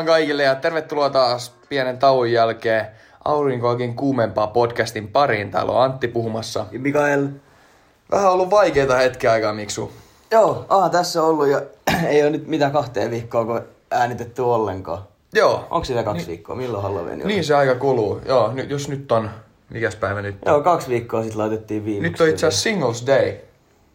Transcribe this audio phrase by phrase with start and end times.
[0.00, 2.86] vaan kaikille ja tervetuloa taas pienen tauon jälkeen
[3.24, 5.50] aurinkoakin kuumempaa podcastin pariin.
[5.50, 6.66] Täällä on Antti puhumassa.
[6.70, 7.28] Mikael.
[8.10, 9.92] Vähän ollut vaikeita hetkiä aikaa, Miksu.
[10.30, 11.62] Joo, ah, tässä on ollut jo,
[12.08, 13.60] ei ole nyt mitään kahteen viikkoa, kun
[13.90, 15.02] äänitetty ollenkaan.
[15.34, 15.66] Joo.
[15.70, 16.56] Onko sitä kaksi viikkoa?
[16.56, 18.20] Milloin Halloween Niin se aika kuluu.
[18.24, 19.30] Joo, nyt, jos nyt on...
[19.70, 20.36] Mikäs päivä nyt?
[20.46, 22.10] Joo, kaksi viikkoa sitten laitettiin viimeksi.
[22.10, 23.34] Nyt on itse asiassa Singles Day.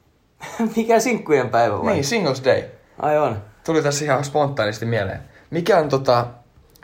[0.76, 1.94] Mikä sinkkujen päivä vai?
[1.94, 2.64] Niin, Singles Day.
[3.00, 3.38] Ai on.
[3.66, 5.35] Tuli tässä ihan spontaanisti mieleen.
[5.56, 6.26] Mikä on tota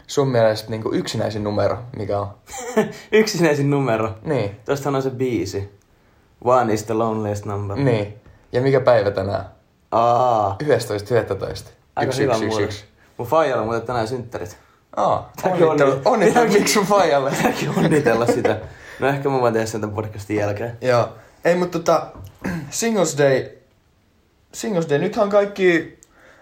[0.08, 2.28] sun mielestä niinku yksinäisin numero, mikä on?
[3.12, 4.16] Yksinäisin numero.
[4.24, 4.60] Niin.
[4.66, 5.80] Tostahan on se biisi.
[6.44, 7.78] One is the loneliest number.
[7.78, 8.16] Niin.
[8.52, 9.46] Ja mikä päivä tänään?
[9.92, 10.68] Aa, 11.11.
[11.96, 12.64] aika Yksi, hyvä yksi, yksi, muuten.
[12.64, 12.86] yksi.
[13.18, 14.58] Mun faijalla on muuten tänään synttärit.
[14.96, 17.32] Aa, onnittelut, onni- onnittelut Tämäkin- Miksun faijalle.
[17.38, 18.58] Pitääkin onnitella sitä.
[19.00, 20.78] No ehkä mä voin tehdä sen tämän podcastin jälkeen.
[20.82, 21.10] Joo.
[21.46, 22.08] Ei, mutta tota,
[22.70, 23.50] Singles Day,
[24.54, 26.00] Singles Day, nythän on kaikki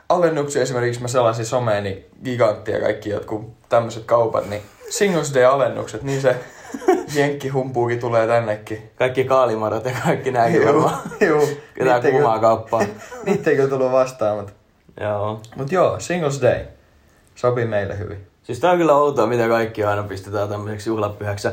[0.10, 6.04] alennuksia, esimerkiksi mä selasin someeni gigantti ja kaikki jotkut tämmöiset kaupat, niin Singles Day alennukset,
[6.04, 6.36] niin se
[7.16, 8.92] jenkkihumpuuki tulee tännekin.
[8.96, 11.00] Kaikki kaalimarot ja kaikki nämäkin varmaan.
[11.28, 11.48] juu.
[11.74, 12.82] Ketään kyllä- kauppaa.
[13.26, 14.54] Niitä ei kyllä tullut vastaan, mutta...
[15.02, 15.42] Joo.
[15.56, 16.66] Mut joo, Singles Day.
[17.36, 18.28] Sopii meille hyvin.
[18.44, 21.48] Siis tää on kyllä outoa, mitä kaikki aina pistetään tämmöiseksi juhlapyhäksi.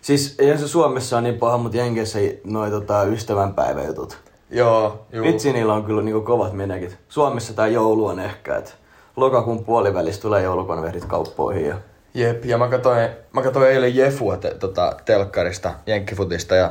[0.00, 4.18] Siis eihän se Suomessa on niin paha, mutta Jenkeissä noi tota, ystävänpäiväjutut.
[4.50, 5.24] Joo, juu.
[5.24, 6.98] Vitsi, niillä on kyllä niinku kovat menekit.
[7.08, 8.70] Suomessa tää joulu on ehkä, että
[9.16, 11.76] lokakuun puolivälissä tulee joulukonvehdit kauppoihin ja
[12.14, 16.70] Jep, ja mä katsoin, mä katsoin eilen Jefua te, tota, telkkarista, Jenkkifutista, ja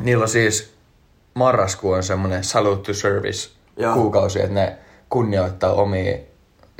[0.00, 0.74] niillä on siis
[1.34, 3.94] marraskuu on semmonen salute to service Joo.
[3.94, 4.76] kuukausi, että ne
[5.10, 6.18] kunnioittaa omia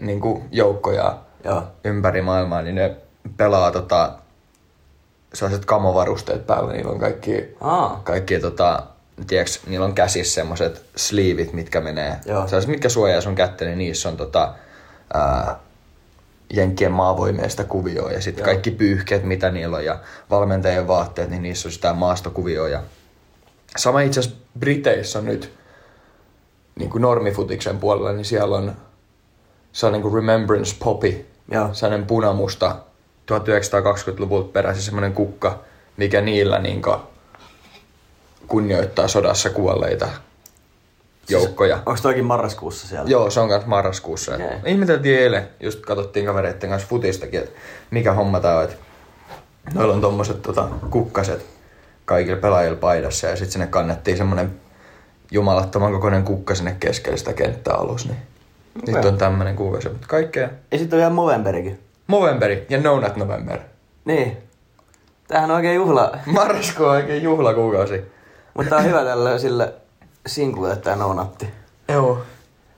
[0.01, 1.63] niin joukkoja Joo.
[1.85, 2.97] ympäri maailmaa, niin ne
[3.37, 4.13] pelaa tota,
[5.35, 8.01] sellaiset kamovarusteet päällä, niillä on kaikki, Aa.
[8.05, 8.83] kaikki tota,
[9.27, 12.47] tiiäks, niillä on käsissä semmoset sleevit, mitkä menee, Joo.
[12.47, 14.55] sellaiset, mitkä suojaa sun kättä, niin niissä on tota,
[15.15, 15.59] ää,
[16.53, 19.99] Jenkkien maavoimeista kuvioa ja sitten kaikki pyyhkeet, mitä niillä on ja
[20.31, 22.69] valmentajien vaatteet, niin niissä on sitä maastokuvioa.
[22.69, 22.83] Ja...
[23.77, 25.53] Sama itse asiassa Briteissä on nyt
[26.77, 28.77] niin kuin normifutiksen puolella, niin siellä on
[29.73, 31.75] se on niin kuin Remembrance Poppy, Joo.
[31.75, 32.77] sellainen punamusta
[33.33, 35.59] 1920-luvulta peräisin semmoinen kukka,
[35.97, 36.97] mikä niillä niin kuin
[38.49, 40.09] kunnioittaa sodassa kuolleita
[41.29, 41.83] joukkoja.
[41.87, 43.11] Onks toikin marraskuussa siellä?
[43.11, 44.35] Joo, se on kanssa marraskuussa.
[44.35, 44.49] Okay.
[44.67, 47.61] Ihmeteltiin eilen, just katsottiin kavereiden kanssa futistakin, että
[47.91, 48.77] mikä homma tää on, että
[49.75, 51.47] noilla on tommoset tota, kukkaset
[52.05, 54.61] kaikilla pelaajilla paidassa ja sitten sinne kannettiin semmonen
[55.31, 58.19] jumalattoman kokoinen kukka sinne keskelle sitä kenttää alus, niin
[58.83, 58.95] Okei.
[58.95, 59.89] nyt on tämmönen kuukausi.
[59.89, 60.49] Mutta kaikkea.
[60.73, 61.79] Ja sitten on vielä Movemberikin.
[62.07, 63.59] Movemberi ja No Nut November.
[64.05, 64.37] Niin.
[65.29, 66.19] Tämähän on oikein juhla.
[66.27, 68.03] Marraskuu on oikein juhlakuukausi.
[68.59, 69.75] Mutta tää on hyvä tälle sille
[70.27, 71.49] sinkulle tää nounatti.
[71.89, 72.19] Joo.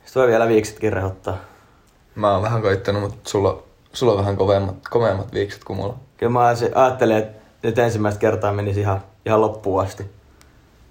[0.04, 1.36] Sitten voi vielä viiksetkin rehottaa.
[2.14, 5.96] Mä oon vähän koittanut, mutta sulla, sulla on vähän kovemmat, komeammat viikset kuin mulla.
[6.16, 10.10] Kyllä mä ajattelin- että nyt ensimmäistä kertaa menisi ihan, ihan loppuun asti.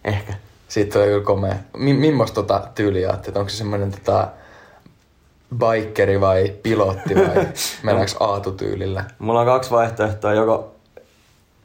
[0.03, 0.33] Ehkä.
[0.67, 1.55] Siitä tulee kyllä komea.
[1.77, 3.37] Mi- millaista tota tyyliä ajattelet?
[3.37, 4.27] Onko se semmoinen tota,
[5.57, 7.35] bikeri vai pilotti vai
[7.83, 9.03] mennäänkö aatutyylillä?
[9.19, 10.75] Mulla on kaksi vaihtoehtoa, joko...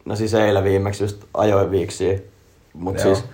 [0.04, 2.18] No siis eilen viimeksi just ajoin viiksiä.
[2.74, 3.02] Mut Joo.
[3.02, 3.24] siis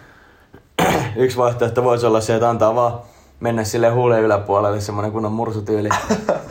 [1.17, 3.01] yksi vaihtoehto voisi olla se, että antaa vaan
[3.41, 5.89] mennä sille huuleen yläpuolelle semmonen kunnon mursutyyli.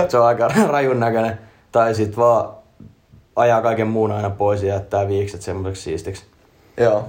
[0.10, 1.40] se on aika rajun näköinen.
[1.72, 2.50] Tai sit vaan
[3.36, 6.26] ajaa kaiken muun aina pois ja jättää viikset semmoiseksi siistiksi.
[6.78, 7.06] Joo.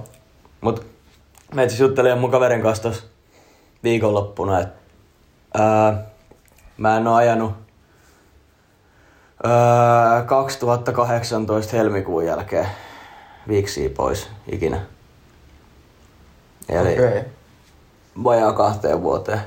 [0.61, 0.85] Mut
[1.55, 3.03] mä itse juttelin mun kaverin kanssa tossa
[3.83, 4.75] viikonloppuna, että
[5.57, 6.03] ää,
[6.77, 7.53] mä en oo ajanut
[9.43, 12.67] ää, 2018 helmikuun jälkeen
[13.47, 14.81] viiksiä pois ikinä.
[16.71, 16.93] Eli.
[16.93, 17.23] Okay.
[18.23, 19.41] vajaa kahteen vuoteen.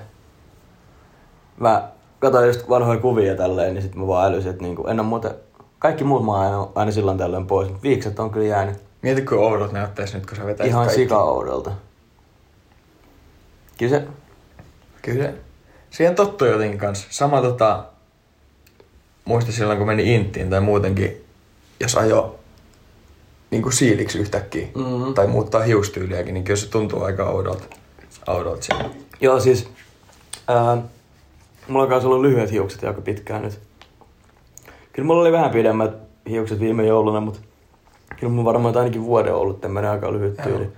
[1.60, 1.88] Mä
[2.18, 5.30] katsoin just vanhoja kuvia tälleen, niin sit mä vaan älysin, että niinku, en oo muuten,
[5.78, 9.22] kaikki muut mä oon aina, aina silloin tällöin pois, mutta viikset on kyllä jäänyt Mieti,
[9.22, 11.02] kun oudot näyttäisi nyt, kun sä vetäisit ihan kaikki.
[11.02, 11.72] sikaoudolta.
[13.78, 14.06] Kyllä se,
[15.02, 15.32] Kyllä.
[15.90, 17.06] Siihen tottuu jotenkin kanssa.
[17.10, 17.84] Sama tota,
[19.24, 21.24] muista silloin, kun meni Intiin tai muutenkin,
[21.80, 22.38] jos ajo
[23.54, 25.12] niin kuin siiliksi yhtäkkiä Mhm.
[25.14, 27.64] tai muuttaa hiustyyliäkin, niin kyllä se tuntuu aika oudolta.
[28.28, 28.84] Oudolta siinä.
[29.20, 29.68] joo siis,
[30.48, 30.76] ää,
[31.68, 33.60] mulla on kanssa ollut lyhyet hiukset aika pitkään nyt.
[34.92, 35.90] Kyllä mulla oli vähän pidemmät
[36.30, 37.40] hiukset viime jouluna, mutta
[38.20, 40.68] kyllä mun varmaan ainakin vuoden ollut tämmönen aika lyhyt tyyli.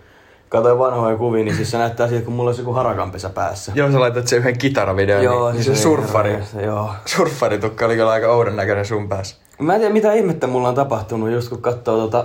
[0.49, 3.73] Katoin vanhoja kuvia, niin siis se näyttää siltä, kun mulla olisi joku harakanpesä päässä.
[3.75, 6.90] Joo, sä laitat sen yhden kitaravideon, Joo, niin, siis niin se surffari, Joo.
[7.05, 9.37] surffaritukka oli kyllä aika oudon näköinen sun päässä.
[9.58, 12.25] Mä en tiedä mitä ihmettä mulla on tapahtunut just kun katsoo tota,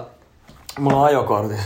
[0.80, 1.60] mulla on ajokortin,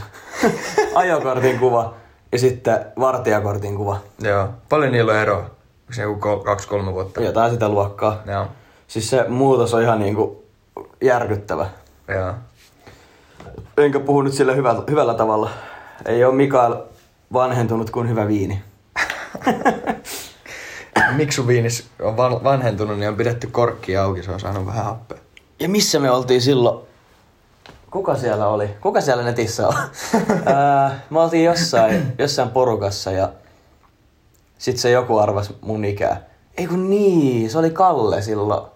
[0.96, 1.94] ajokortin kuva
[2.32, 4.00] ja sitten vartijakortin kuva.
[4.20, 4.50] Joo.
[4.70, 5.38] Paljon niillä on eroa.
[5.40, 7.22] Onko se joku kol- kaksi-kolme vuotta?
[7.22, 8.22] Jotain sitä luokkaa.
[8.26, 8.48] Joo.
[8.88, 10.44] Siis se muutos on ihan niinku
[11.02, 11.68] järkyttävä.
[12.08, 12.34] Joo.
[13.78, 15.50] Enkä puhu nyt sillä hyvällä, hyvällä tavalla.
[16.06, 16.76] Ei ole Mikael
[17.34, 18.64] vanhentunut kuin hyvä viini.
[21.16, 25.18] Miksi viinis on van- vanhentunut, niin on pidetty korkki auki, se on saanut vähän happea.
[25.60, 26.85] Ja missä me oltiin silloin?
[27.96, 28.70] Kuka siellä oli?
[28.82, 29.74] Kuka siellä netissä on?
[30.56, 33.30] Ää, me oltiin jossain, jossain porukassa ja
[34.58, 36.22] sit se joku arvas mun ikää.
[36.58, 38.68] Ei kun niin, se oli Kalle silloin.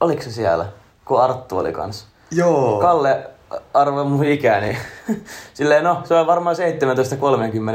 [0.00, 0.66] Oliko se siellä?
[1.04, 2.06] Kun Arttu oli kans.
[2.30, 2.80] Joo.
[2.80, 3.30] Kalle
[3.74, 4.76] arvoi mun ikää, niin
[5.54, 6.56] silleen no, se on varmaan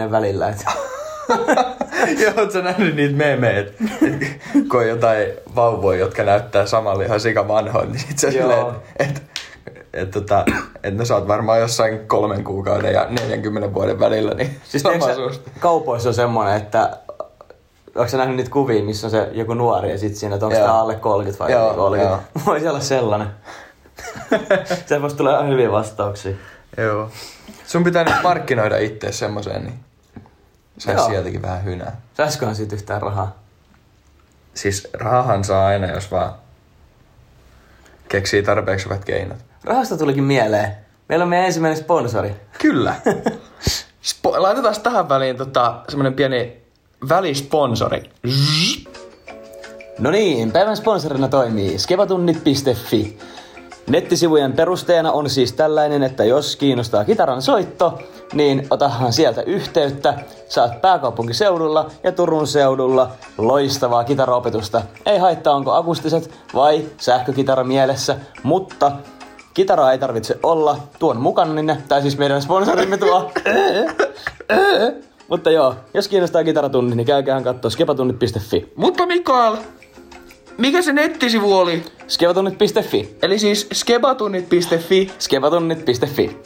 [0.08, 0.50] 17-30 välillä.
[0.50, 0.66] Et.
[2.22, 3.84] Joo, oot sä nähnyt niitä meemejä, että
[4.70, 8.80] kun on jotain vauvoja, jotka näyttää samalla ihan sika vanhoin, niin sit sä silleen, että
[9.00, 9.24] et,
[10.12, 10.46] tota,
[10.84, 15.14] et no sä oot varmaan jossain kolmen kuukauden ja 40 vuoden välillä, niin Siis sama
[15.16, 15.50] susta.
[15.60, 16.98] kaupoissa on semmonen, että
[17.96, 20.58] Onko sä nähnyt niitä kuvia, missä on se joku nuori ja sit siinä, että onko
[20.58, 22.10] tää alle 30 vai Joo, yli 30?
[22.12, 22.22] joo.
[22.46, 23.28] Voisi olla sellainen.
[24.86, 26.36] se voisi tulla ihan hyviä vastauksia.
[26.78, 27.10] Joo.
[27.66, 29.80] Sun pitää nyt markkinoida itse semmoseen, niin
[30.78, 32.02] saisi sieltäkin vähän hynää.
[32.14, 33.36] Saisikohan siitä yhtään rahaa?
[34.54, 36.34] Siis rahahan saa aina, jos vaan
[38.10, 39.38] keksii tarpeeksi hyvät keinot.
[39.68, 40.72] Rahasta tulikin mieleen.
[41.10, 42.36] Meillä on meidän ensimmäinen sponsori.
[42.60, 42.96] Kyllä.
[44.10, 46.58] Spo- laitetaan tähän väliin tota, semmonen pieni
[47.10, 48.04] välisponsori.
[50.00, 53.18] No niin, päivän sponsorina toimii skevatunnit.fi.
[53.90, 58.00] Nettisivujen perusteena on siis tällainen, että jos kiinnostaa kitaran soitto,
[58.34, 60.20] niin otahan sieltä yhteyttä.
[60.50, 64.82] Saat pääkaupunkiseudulla ja Turun seudulla loistavaa kitaraopetusta.
[65.06, 68.92] Ei haittaa onko akustiset vai sähkökitara mielessä, mutta
[69.58, 70.78] kitaraa ei tarvitse olla.
[71.00, 73.32] Tuon mukana, niin, tai siis meidän sponsorimme tuo.
[75.30, 78.74] Mutta joo, jos kiinnostaa kitaratunni, niin käykäähän katsoa skepatunnit.fi.
[78.76, 79.58] Mutta Mikael,
[80.58, 81.84] mikä se nettisivu oli?
[82.08, 83.18] Skevatunnit.fi.
[83.22, 85.12] Eli siis skebatunnit.fi.
[85.20, 86.42] Skevatunnit.fi.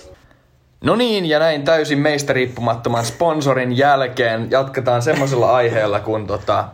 [0.81, 6.67] No niin, ja näin täysin meistä riippumattoman sponsorin jälkeen jatketaan semmoisella aiheella kuin tota,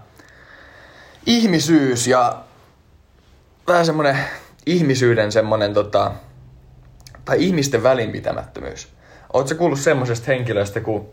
[1.26, 2.36] ihmisyys ja
[3.68, 4.18] vähän semmonen
[4.66, 6.12] ihmisyyden semmonen tota,
[7.28, 8.88] tai ihmisten välinpitämättömyys.
[9.34, 11.06] Ootko kuullut semmosesta henkilöstä kuin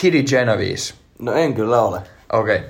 [0.00, 0.94] Kitty Genovese?
[1.18, 2.00] No en kyllä ole.
[2.32, 2.56] Okei.
[2.56, 2.68] Okay.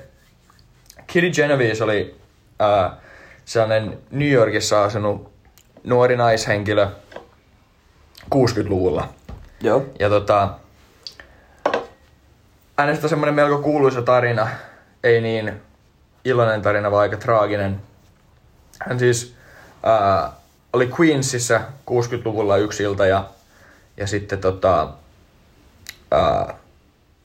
[1.07, 2.15] Kitty Genovese oli
[2.61, 2.91] äh,
[3.45, 5.31] sellainen New Yorkissa asunut
[5.83, 6.87] nuori naishenkilö
[8.35, 9.09] 60-luvulla.
[9.61, 9.85] Joo.
[9.99, 10.49] Ja tota,
[12.77, 14.47] hänestä on semmoinen melko kuuluisa tarina,
[15.03, 15.61] ei niin
[16.25, 17.81] iloinen tarina, vaan aika traaginen.
[18.79, 19.35] Hän siis
[19.83, 20.40] ää,
[20.73, 23.29] oli Queensissa 60-luvulla yksi ilta ja,
[23.97, 24.93] ja sitten tota,
[26.11, 26.53] ää,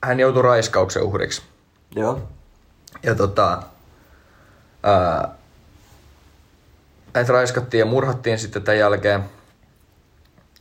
[0.02, 1.42] hän joutui raiskauksen uhriksi.
[1.96, 2.28] Joo.
[3.02, 3.62] Ja tota,
[4.82, 5.28] ää,
[7.14, 9.24] hänet raiskattiin ja murhattiin sitten tämän jälkeen.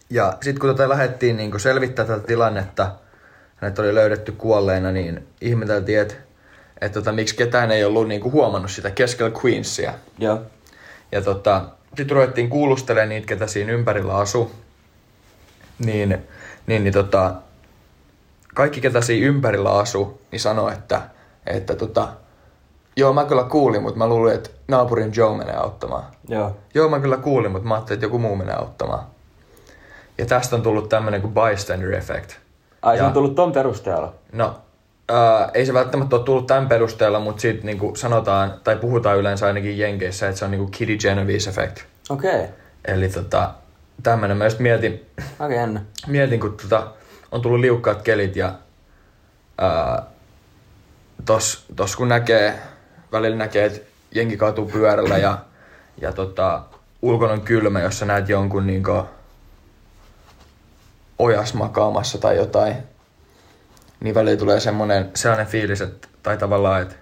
[0.09, 2.91] Ja sitten kun tota lähdettiin niin selvittämään tätä tilannetta,
[3.55, 6.15] hänet oli löydetty kuolleena, niin ihmeteltiin, että
[6.81, 9.93] et tota, miksi ketään ei ollut niin huomannut sitä keskellä Queensia.
[10.17, 10.41] Joo.
[11.11, 11.65] Ja tota,
[11.97, 14.51] sitten ruvettiin kuulustelemaan niitä, ketä siinä ympärillä asu.
[15.79, 16.17] Niin,
[16.67, 17.33] niin, niin tota,
[18.55, 21.01] kaikki, ketä siinä ympärillä asu, niin sanoi, että,
[21.45, 22.07] että tota,
[22.97, 26.03] joo, mä kyllä kuulin, mutta mä luulin, että naapurin Joe menee auttamaan.
[26.27, 26.57] Joo.
[26.73, 29.03] Joo, mä kyllä kuulin, mutta mä ajattelin, että joku muu menee auttamaan.
[30.17, 32.31] Ja tästä on tullut tämmönen kuin bystander effect.
[32.81, 34.13] Ai se Ja- on tullut ton perusteella.
[34.31, 34.55] No,
[35.09, 39.45] ää, ei se välttämättä ole tullut tämän perusteella, mutta siitä niinku sanotaan, tai puhutaan yleensä
[39.45, 41.79] ainakin Jenkeissä, että se on niinku Kitty Genovese effect.
[42.09, 42.35] Okei.
[42.35, 42.47] Okay.
[42.85, 43.53] Eli tota,
[44.03, 44.37] tämmönen.
[44.37, 45.05] Mä just mietin,
[45.55, 45.81] jännä.
[46.07, 46.87] mietin kun tota,
[47.31, 48.53] on tullut liukkaat kelit ja
[49.57, 50.03] ää,
[51.25, 52.59] tos, tos kun näkee,
[53.11, 53.79] välillä näkee, että
[54.11, 55.37] jengi kaatuu pyörällä ja,
[56.01, 56.61] ja tota,
[57.01, 59.03] ulkona on kylmä, jos sä näet jonkun niinku
[61.19, 62.75] ojas makaamassa tai jotain,
[63.99, 66.95] niin välillä tulee semmonen, sellainen fiilis, että, tai tavallaan, että,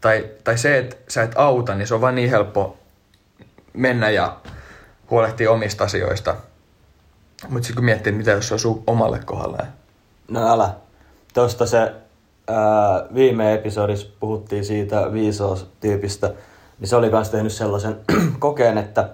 [0.00, 2.76] tai, tai se, että sä et auta, niin se on vaan niin helppo
[3.72, 4.36] mennä ja
[5.10, 6.36] huolehtia omista asioista.
[7.48, 9.68] Mutta sitten kun miettii, että mitä jos se osuu omalle kohdalleen.
[10.28, 10.74] No älä.
[11.34, 11.78] Tosta se
[12.48, 16.34] ää, viime episodissa puhuttiin siitä viisaustyypistä,
[16.80, 17.96] niin se oli kans tehnyt sellaisen
[18.38, 19.08] kokeen, että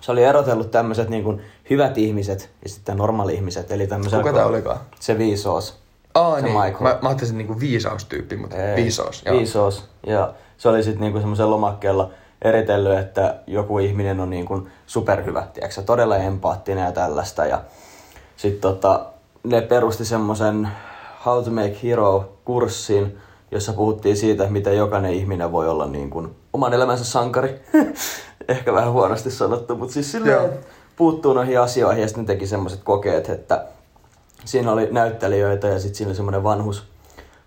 [0.00, 3.70] se oli erotellut tämmöiset niin kuin hyvät ihmiset ja sitten normaali-ihmiset.
[3.70, 4.18] Eli tämmöisiä...
[4.18, 4.80] Kuka tää olikaan?
[5.00, 5.79] Se viisoos.
[6.14, 6.56] Aa, Se niin.
[6.56, 6.82] Michael.
[6.82, 9.22] Mä, mä ajattelin niinku viisaustyyppi, mutta Ei, viisaus.
[9.26, 9.36] Joo.
[9.36, 9.84] Viisaus.
[10.06, 12.10] Ja se oli sitten niinku semmoisen lomakkeella
[12.42, 17.46] eritellyt, että joku ihminen on niinku superhyvä, tiedätkö, todella empaattinen ja tällaista.
[17.46, 17.62] Ja
[18.36, 19.06] sitten tota,
[19.44, 20.68] ne perusti semmoisen
[21.26, 23.18] How to Make Hero-kurssin,
[23.50, 27.60] jossa puhuttiin siitä, miten jokainen ihminen voi olla niin kuin oman elämänsä sankari.
[28.48, 30.50] Ehkä vähän huonosti sanottu, mutta siis silleen,
[30.96, 33.64] puuttuu noihin asioihin ja sitten teki semmoiset kokeet, että
[34.44, 36.84] siinä oli näyttelijöitä ja sitten siinä oli semmoinen vanhus,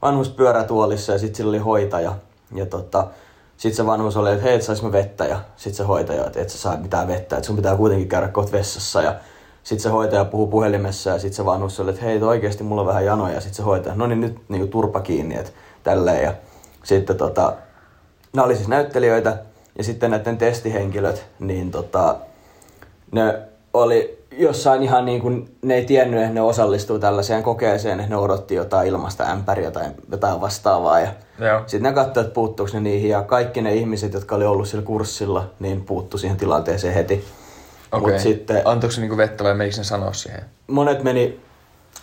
[0.01, 2.15] vanhus pyörätuolissa ja sitten sillä oli hoitaja.
[2.55, 3.07] Ja tota,
[3.57, 6.49] sitten se vanhus oli, että hei, et sais vettä ja sitten se hoitaja, että et
[6.49, 9.01] sä saa mitään vettä, että sun pitää kuitenkin käydä kohta vessassa.
[9.01, 9.15] Ja
[9.63, 12.81] sitten se hoitaja puhuu puhelimessa ja sitten se vanhus oli, että hei, et oikeasti mulla
[12.81, 13.33] on vähän janoja.
[13.33, 15.51] Ja sitten se hoitaja, no niin nyt niin turpa kiinni, että
[15.83, 16.23] tälleen.
[16.23, 16.33] Ja
[16.83, 17.53] sitten tota,
[18.33, 19.37] nämä oli siis näyttelijöitä
[19.77, 22.15] ja sitten näiden testihenkilöt, niin tota,
[23.11, 23.39] ne
[23.73, 28.17] oli jossain ihan niin kuin, ne ei tiennyt, että ne osallistuu tällaiseen kokeeseen, että ne
[28.17, 30.99] odotti jotain ilmasta ämpäriä tai jotain vastaavaa.
[30.99, 31.11] Ja
[31.67, 34.83] sitten ne katsoivat, että puuttuuko ne niihin ja kaikki ne ihmiset, jotka oli ollut sillä
[34.83, 37.25] kurssilla, niin puuttu siihen tilanteeseen heti.
[37.91, 38.13] Okei.
[38.13, 40.43] Mut sitten Antoiko se niinku vettä vai menikö ne sanoa siihen?
[40.67, 41.39] monet meni,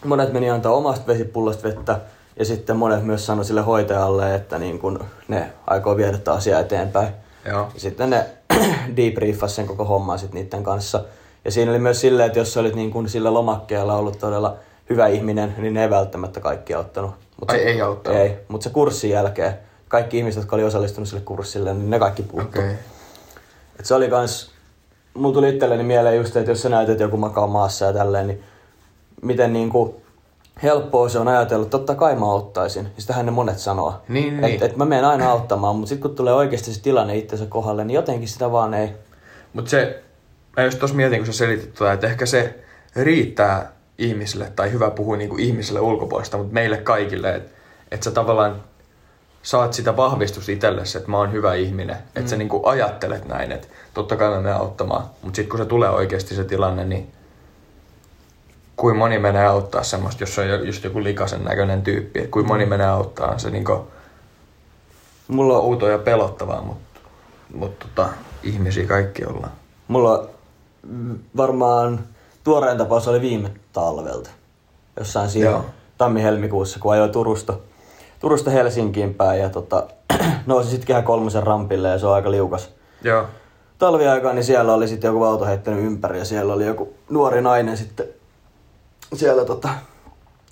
[0.05, 2.01] monet meni antaa omasta vesipullosta vettä
[2.39, 6.61] ja sitten monet myös sanoi sille hoitajalle, että niin kun ne aikoo viedä tätä asiaa
[6.61, 7.09] eteenpäin.
[7.49, 7.69] Joo.
[7.75, 8.27] Ja sitten ne
[8.97, 11.05] debriefasi sen koko homman sitten niiden kanssa.
[11.45, 14.57] Ja siinä oli myös silleen, että jos sä olit niin kuin sillä lomakkeella ollut todella
[14.91, 17.11] hyvä ihminen, niin ne ei välttämättä kaikki auttanut.
[17.41, 18.21] Mut Ai, se, ei auttanut?
[18.21, 22.23] Ei, mutta se kurssin jälkeen, kaikki ihmiset, jotka oli osallistunut sille kurssille, niin ne kaikki
[22.23, 22.59] puuttu.
[22.59, 22.75] Okei.
[23.81, 24.51] Et se oli kans,
[25.15, 28.27] mulla tuli itselleni mieleen just, että jos sä näet, että joku makaa maassa ja tälleen,
[28.27, 28.43] niin
[29.23, 30.03] miten niinku
[30.63, 32.85] helppoa se on ajatella, että totta kai mä auttaisin.
[32.85, 33.95] Ja sitähän ne monet sanoo.
[34.09, 34.63] Niin, niin, Et, niin.
[34.63, 37.95] et mä menen aina auttamaan, mutta sitten kun tulee oikeasti se tilanne itsensä kohdalle, niin
[37.95, 38.93] jotenkin sitä vaan ei.
[39.53, 40.03] Mut se,
[40.61, 42.59] mä just tossa mietin, kun sä selitit tota, että ehkä se
[42.97, 47.51] riittää ihmisille, tai hyvä puhua niinku ihmisille ulkopuolesta, mutta meille kaikille, että
[47.91, 48.63] et sä tavallaan
[49.43, 51.97] saat sitä vahvistusta itsellesi, että mä oon hyvä ihminen.
[51.97, 52.27] Että Mm.
[52.27, 55.03] sä niinku ajattelet näin, että totta kai mä menen auttamaan.
[55.23, 57.13] Mutta sitten kun se tulee oikeasti se tilanne, niin
[58.77, 62.49] kuin moni menee auttaa semmoista, jos on just joku likasen näköinen tyyppi, että kuin Mm.
[62.49, 63.89] moni menee auttaa, se niinku
[65.29, 67.01] Mulla on, outoa ja pelottavaa, mutta
[67.55, 68.09] mut tota,
[68.43, 69.53] ihmisiä kaikki ollaan.
[69.89, 70.29] mulla mm,
[71.37, 72.01] varmaan
[72.45, 74.31] tuorein tapaus oli viime talvelta.
[74.99, 75.65] Jossain siinä Joo.
[75.99, 77.55] tammi-helmikuussa, kun ajoi Turusta,
[78.21, 79.87] Turusta Helsinkiin päin ja tota,
[80.47, 82.71] nousi sitten kehä kolmosen rampille ja se on aika liukas.
[83.05, 83.27] Joo.
[83.79, 87.77] talviaikaan, niin siellä oli sitten joku auto heittänyt ympäri ja siellä oli joku nuori nainen
[87.77, 88.07] sitten
[89.15, 89.69] siellä tota,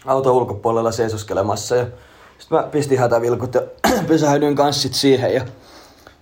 [0.07, 1.77] auton ulkopuolella seisoskelemassa.
[1.77, 1.87] Ja
[2.39, 3.63] sitten mä pistin hätävilkut ja
[4.09, 5.45] pysähdyin kanssa sit siihen ja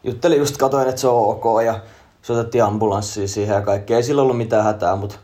[0.05, 1.81] juttelin just, katoin, että se on ok ja
[2.27, 3.95] soitettiin ambulanssiin siihen ja kaikki.
[3.95, 5.17] Ei sillä ollut mitään hätää, mutta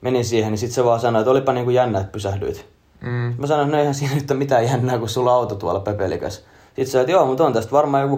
[0.00, 2.66] menin siihen, niin sitten se vaan sanoi, että olipa niinku jännä, että pysähdyit.
[3.00, 3.34] Mm.
[3.38, 6.34] Mä sanoin, että no eihän siinä nyt ole mitään jännää, kun sulla auto tuolla pepelikäs.
[6.66, 8.16] Sitten se, että joo, mutta on tästä varmaan joku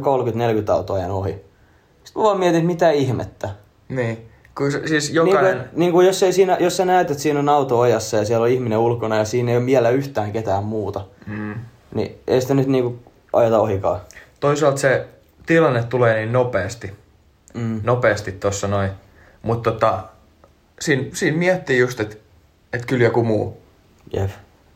[0.69, 1.31] 30-40 autoa ajan ohi.
[2.05, 3.49] Sitten mä vaan mietin, että mitä ihmettä.
[3.89, 4.29] Niin.
[4.59, 5.57] Kun siis Niin jokainen...
[5.59, 8.25] kuin, niin kuin jos, ei siinä, jos sä näet, että siinä on auto ojassa ja
[8.25, 11.55] siellä on ihminen ulkona ja siinä ei ole vielä yhtään ketään muuta, Mm.
[11.95, 12.99] niin ei sitä nyt niinku
[13.33, 14.01] ajata ohikaan.
[14.41, 15.07] Toisaalta se
[15.47, 16.93] tilanne tulee niin nopeasti.
[17.55, 17.81] Mm.
[17.85, 18.91] Nopeasti tossa noin.
[19.43, 20.05] Mutta tota,
[20.81, 22.17] siinä, siinä miettii just, että
[22.73, 23.63] et kyllä joku muu.
[24.13, 24.31] Jep.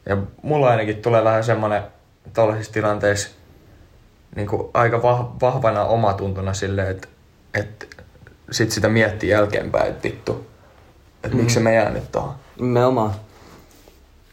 [0.07, 1.83] Ja mulla ainakin tulee vähän semmonen
[2.33, 3.31] tällaisissa tilanteissa
[4.37, 7.09] niin kuin aika vah, vahvana omatuntona silleen, että
[7.55, 7.97] et
[8.50, 10.47] sit sitä miettii jälkeenpäin, että vittu,
[11.25, 12.35] että miksi se me jää nyt tohon.
[12.61, 13.14] Nimenomaan.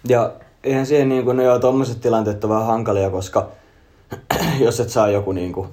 [0.07, 0.31] Ja
[0.63, 3.47] eihän siihen niinku, no joo, tommoset tilanteet on vähän hankalia, koska
[4.65, 5.67] jos et saa joku niinku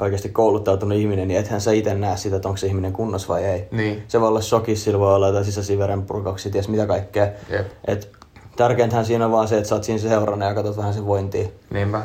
[0.00, 3.44] oikeasti kouluttautunut ihminen, niin ethän sä itse näe sitä, että onko se ihminen kunnossa vai
[3.44, 3.68] ei.
[3.70, 4.02] Niin.
[4.08, 7.28] Se voi olla shokissa, sillä voi olla jotain sisäisiä verenpurkauksia, ties mitä kaikkea.
[7.50, 7.66] Jep.
[7.86, 8.12] Et
[8.56, 11.48] tärkeintähän siinä on vaan se, että sä oot siinä seurana ja katsot vähän sen vointia.
[11.70, 12.02] Niinpä.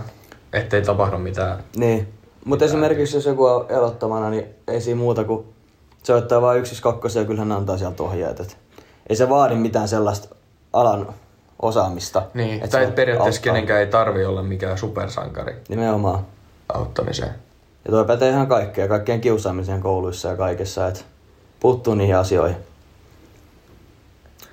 [0.53, 1.63] Ettei tapahdu mitään.
[1.75, 2.07] Niin.
[2.45, 5.45] Mutta esimerkiksi jos joku on elottomana, niin ei siinä muuta kuin
[6.03, 8.39] soittaa vain yksi kakkosia ja kyllähän antaa sieltä ohjeet.
[8.39, 8.57] Et
[9.09, 10.35] ei se vaadi mitään sellaista
[10.73, 11.13] alan
[11.61, 12.23] osaamista.
[12.33, 13.53] Niin, et tai periaatteessa auttaa.
[13.53, 16.25] kenenkään ei tarvi olla mikään supersankari Nimenomaan.
[16.73, 17.31] auttamiseen.
[17.85, 21.01] Ja toi pätee ihan kaikkea, kaikkeen kiusaamiseen kouluissa ja kaikessa, että
[21.59, 22.57] puuttuu niihin asioihin.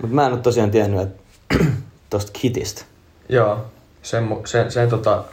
[0.00, 1.22] Mutta mä en ole tosiaan tiennyt, että
[2.10, 2.82] tosta kitistä.
[3.28, 3.64] Joo,
[4.02, 5.24] sen, sen, sen tota,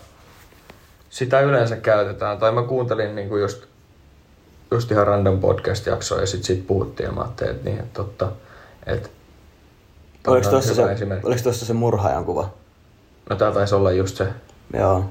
[1.10, 2.38] sitä yleensä käytetään.
[2.38, 3.64] Tai mä kuuntelin niinku just,
[4.72, 8.32] just ihan random podcast-jaksoa ja sit siitä puhuttiin ja mä ajattelin, että niin, että totta.
[8.86, 9.10] Että
[10.28, 11.28] Oliko tuossa se, esimerkki.
[11.28, 12.50] oliko tossa se murhaajan kuva?
[13.30, 14.28] No tää taisi olla just se,
[14.74, 15.06] Joo.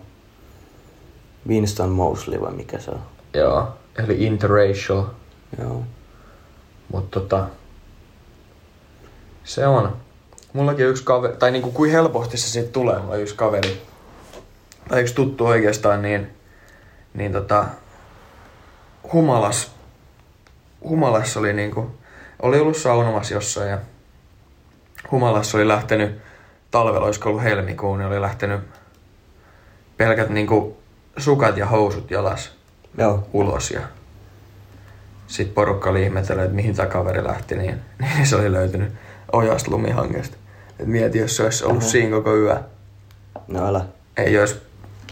[1.48, 3.00] Winston Mosley vai mikä se on?
[3.34, 5.04] joo, eli interracial.
[5.58, 5.82] Joo.
[6.92, 7.46] Mutta tota,
[9.44, 9.96] se on.
[10.52, 13.82] Mullakin yksi kaveri, tai niinku kuin helposti se siitä tulee, mulla yksi kaveri,
[14.88, 16.30] tai yksi tuttu oikeastaan, niin,
[17.14, 17.64] niin tota,
[19.12, 19.70] Humalas,
[20.84, 21.90] Humalassa oli niinku,
[22.42, 23.78] oli ollut saunomassa jossain ja
[25.10, 26.18] Humalassa oli lähtenyt,
[26.70, 28.60] talvella olisiko ollut helmikuun, niin oli lähtenyt
[29.96, 30.76] pelkät niinku
[31.16, 32.52] sukat ja housut jalas
[32.98, 33.28] Joo.
[33.32, 33.80] ulos ja
[35.26, 38.92] sitten porukka oli ihmetellyt, että mihin tämä kaveri lähti, niin, niin se oli löytynyt
[39.32, 40.36] ojasta lumihangesta.
[40.78, 41.90] Et mieti, jos se olisi ollut Oho.
[41.90, 42.56] siinä koko yö.
[43.48, 43.84] No älä.
[44.16, 44.62] Ei olisi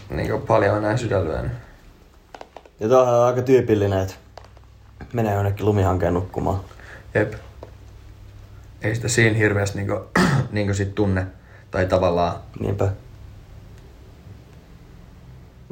[0.09, 1.51] niin paljon enää sydän lyönyt.
[2.79, 4.13] Ja tuohan on aika tyypillinen, että
[5.13, 6.59] menee jonnekin lumihankeen nukkumaan.
[7.13, 7.33] Jep.
[8.81, 10.01] Ei sitä siinä hirveästi niinku,
[10.51, 11.27] niinku sit tunne.
[11.71, 12.89] Tai tavallaan, Niinpä.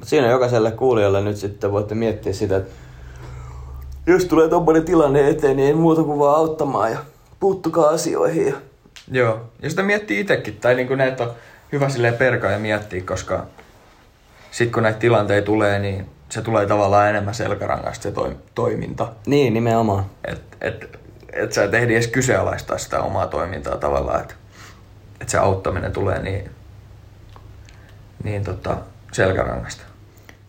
[0.04, 2.72] Siinä jokaiselle kuulijalle nyt sitten voitte miettiä sitä, että
[4.08, 6.98] jos tulee tommonen tilanne eteen, niin ei muuta kuin vaan auttamaan ja
[7.40, 8.48] puuttukaa asioihin.
[8.48, 8.56] Ja...
[9.12, 9.40] joo.
[9.62, 10.58] Ja sitä miettii itsekin.
[10.62, 11.32] Tai niinku näitä on
[11.72, 13.46] hyvä silleen perkaa ja miettiä, koska
[14.52, 19.08] sit kun näitä tilanteita tulee, niin se tulee tavallaan enemmän selkärangasta se toi, toiminta.
[19.26, 20.06] Niin, nimenomaan.
[20.26, 21.00] Että et,
[21.34, 24.34] et sä et ehdi edes kyseenalaistaa sitä omaa toimintaa tavallaan, että
[25.22, 26.52] et se auttaminen tulee niin,
[28.24, 28.78] niin tota,
[29.12, 29.91] selkärangasta.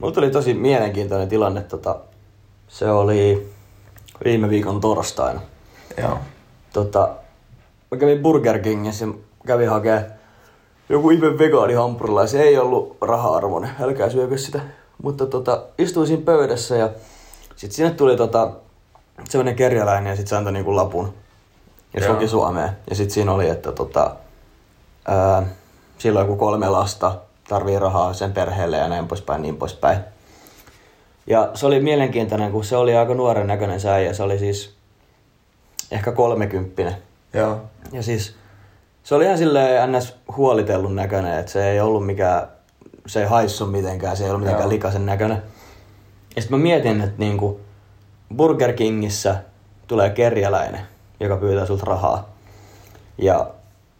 [0.02, 1.61] Mulla tuli tosi mielenkiintoinen tilanne.
[1.61, 1.97] Tota,
[2.68, 3.52] se oli
[4.25, 5.40] viime viikon torstaina.
[5.97, 6.18] Joo.
[6.73, 7.09] Tota,
[7.90, 9.12] mä kävin Burger Kingissä ja
[9.47, 10.11] kävin hakee
[10.88, 13.71] joku ihme vegaanihampurilla ja se ei ollut raha-arvoinen.
[13.80, 14.61] Älkää syökö sitä.
[15.02, 16.90] Mutta tota, istuin siinä pöydässä ja
[17.56, 18.50] sit sinne tuli tota,
[19.28, 21.14] semmonen kerjäläinen ja sit se antoi niinku lapun.
[21.94, 22.71] Ja se luki Suomeen.
[22.90, 24.16] Ja sit siinä oli, että tota,
[25.09, 25.42] ää,
[25.99, 27.14] sillä on joku kolme lasta,
[27.52, 29.99] tarvii rahaa sen perheelle ja näin poispäin, niin poispäin.
[31.26, 34.12] Ja se oli mielenkiintoinen, kun se oli aika nuoren näköinen se äijä.
[34.12, 34.75] Se oli siis
[35.90, 36.97] ehkä kolmekymppinen.
[37.35, 37.61] Joo.
[37.92, 38.35] Ja siis
[39.02, 40.16] se oli ihan silleen ns.
[40.37, 42.48] huolitellun näköinen, että se ei ollut mikään,
[43.07, 44.72] se ei haissu mitenkään, se ei ollut mitenkään Joo.
[44.72, 45.42] likaisen näköinen.
[46.37, 47.61] Ja sitten mä mietin, että niinku
[48.37, 49.37] Burger Kingissä
[49.87, 50.81] tulee kerjäläinen,
[51.20, 52.31] joka pyytää sulta rahaa.
[53.18, 53.50] Ja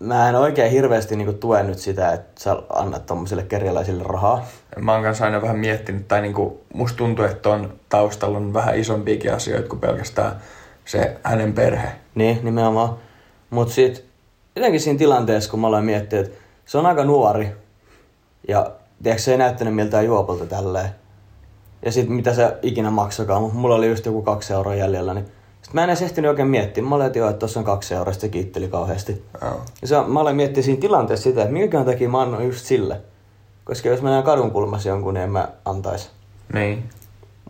[0.03, 4.47] mä en oikein hirveästi niinku tue nyt sitä, että sä annat tommosille kerjäläisille rahaa.
[4.81, 8.79] Mä oon kanssa aina vähän miettinyt, tai niinku, musta tuntuu, että on taustalla on vähän
[8.79, 10.37] isompiakin asioita kuin pelkästään
[10.85, 11.89] se hänen perhe.
[12.15, 12.97] Niin, nimenomaan.
[13.51, 14.05] Mutta sitten
[14.57, 17.49] jotenkin siinä tilanteessa, kun mä aloin miettiä, että se on aika nuori.
[18.49, 18.71] Ja
[19.03, 20.89] tiedätkö, se ei näyttänyt miltään juopolta tälleen.
[21.85, 25.15] Ja sitten mitä se ikinä maksakaan, mutta mulla oli just joku kaksi euroa jäljellä.
[25.15, 25.27] Niin
[25.73, 26.85] sitten mä en edes ehtinyt oikein miettiä.
[26.85, 29.25] Mä olin, että joo, että tossa on kaksi euroa, se kiitteli kauheasti.
[29.43, 29.61] Joo.
[29.83, 33.01] Ja se, mä aloin miettiä siinä tilanteessa sitä, että minkä takia mä annoin just sille.
[33.65, 36.11] Koska jos mä näen kadun kulmassa jonkun, niin en mä antaisi.
[36.55, 36.85] Niin.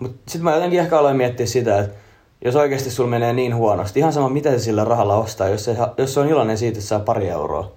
[0.00, 1.96] Mutta sitten mä jotenkin ehkä aloin miettiä sitä, että
[2.44, 5.76] jos oikeasti sulla menee niin huonosti, ihan sama mitä se sillä rahalla ostaa, jos se,
[5.98, 7.72] jos se on iloinen siitä, että saa pari euroa,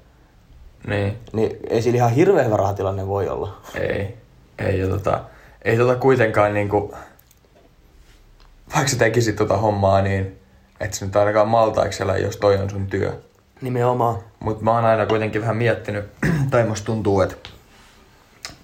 [0.88, 1.18] Niin.
[1.34, 3.56] niin ei sillä ihan hirveän hyvä rahatilanne voi olla.
[3.80, 4.18] Ei.
[4.60, 5.20] Ei, ja tota,
[5.62, 6.94] ei tota kuitenkaan niinku,
[8.74, 10.40] vaikka sä tekisit tota hommaa, niin
[10.80, 13.22] et sä nyt ainakaan maltaiksi elää, jos toi on sun työ.
[13.62, 14.20] Nimenomaan.
[14.40, 16.06] Mutta mä oon aina kuitenkin vähän miettinyt,
[16.52, 17.36] tai musta tuntuu, että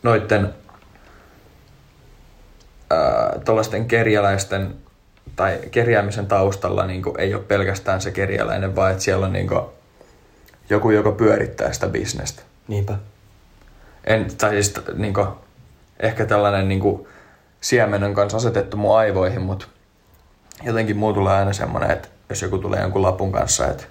[0.04, 0.54] noitten
[2.90, 4.76] ää, tollasten kerjäläisten
[5.36, 9.50] tai kerjäämisen taustalla niin ei ole pelkästään se kerjäläinen, vaan että siellä on niin
[10.70, 12.42] joku, joka pyörittää sitä bisnestä.
[12.68, 12.98] Niinpä.
[14.04, 15.28] En, tai siis niin kuin,
[16.00, 17.08] ehkä tällainen niin kuin,
[17.62, 19.66] siemen on kanssa asetettu mun aivoihin, mutta
[20.63, 23.84] jotenkin muu tulee aina semmoinen, että jos joku tulee jonkun lapun kanssa, että,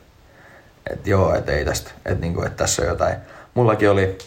[0.90, 3.16] että joo, että ei tästä, että, niin kuin, että tässä on jotain.
[3.54, 4.18] Mullakin oli,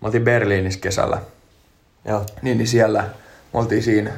[0.00, 1.18] me oltiin Berliinissä kesällä,
[2.04, 2.26] Joo.
[2.42, 3.02] niin, niin siellä
[3.52, 4.12] me oltiin siinä,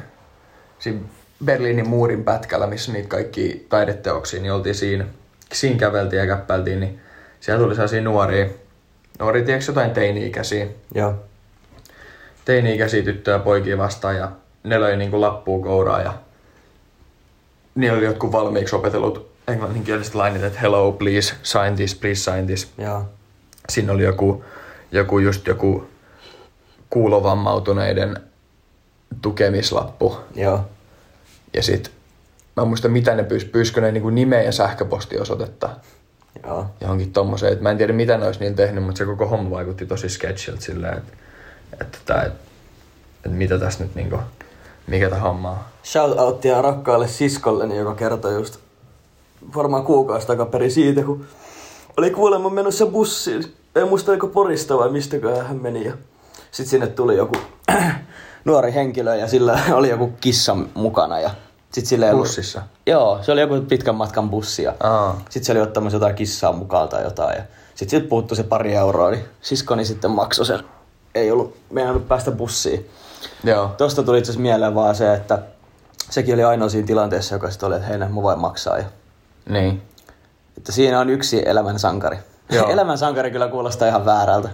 [0.79, 0.99] siinä
[1.45, 5.05] Berliinin muurin pätkällä, missä niitä kaikki taideteoksia, niin oltiin siinä,
[5.53, 6.99] siinä käveltiin ja käppäiltiin, niin
[7.39, 8.45] siellä tuli sellaisia nuoria,
[9.19, 11.15] nuoria, tiedätkö jotain teini-ikäisiä, Joo.
[12.45, 14.31] teini-ikäisiä tyttöjä poikia vastaan ja
[14.63, 16.13] ne löi niinku lappua kouraa ja
[17.77, 22.71] niillä oli jotkut valmiiksi opetellut englanninkieliset lainit, että hello, please, sign this, please sign this.
[22.77, 23.05] Joo.
[23.69, 24.43] Siinä oli joku,
[24.91, 25.87] joku just joku
[26.89, 28.17] kuulovammautuneiden
[29.21, 30.17] tukemislappu.
[30.35, 30.65] Joo.
[31.53, 31.91] Ja sit,
[32.55, 35.69] mä en muista mitä ne pyys, pyyskö ne niinku nimeä ja sähköpostiosoitetta
[36.43, 36.65] Joo.
[36.81, 37.53] johonkin tommoseen.
[37.53, 40.09] Et mä en tiedä mitä ne olisi niin tehnyt, mutta se koko homma vaikutti tosi
[40.09, 41.13] sketchiltä silleen, että,
[41.81, 42.39] että, että, että,
[43.15, 44.19] että mitä tässä nyt niinku,
[44.87, 45.57] mikä tämä homma on.
[45.83, 48.59] Shoutoutia rakkaalle siskolleni, joka kertoi just
[49.55, 51.25] varmaan kuukausi takaperin siitä, kun
[51.97, 53.53] oli kuulemma menossa bussiin.
[53.75, 55.85] En muista oliko Porista vai mistäkään hän meni.
[55.85, 55.93] Ja
[56.51, 57.35] sitten sinne tuli joku
[58.45, 61.19] nuori henkilö ja sillä oli joku kissa mukana.
[61.19, 61.29] Ja
[61.71, 62.61] Sitten sille ei ollut- Bussissa?
[62.85, 65.21] Joo, se oli joku pitkän matkan bussi ja Aa.
[65.29, 67.37] sitten se oli ottamassa jotain kissaa mukaan tai jotain.
[67.37, 67.43] Ja
[67.75, 70.59] sitten sit puuttu se pari euroa, niin siskoni sitten maksoi sen.
[71.15, 72.89] Ei ollut meinannut päästä bussiin.
[73.43, 73.71] Joo.
[73.77, 75.39] Tuosta tuli itse mieleen vaan se, että
[76.09, 78.77] sekin oli ainoa siinä tilanteessa, joka sitten oli, että hei, mä voin maksaa.
[78.77, 78.85] Ja,
[79.49, 79.81] Niin.
[80.57, 82.17] että siinä on yksi elämän sankari.
[82.51, 82.69] Joo.
[82.73, 84.49] elämän sankari kyllä kuulostaa ihan väärältä.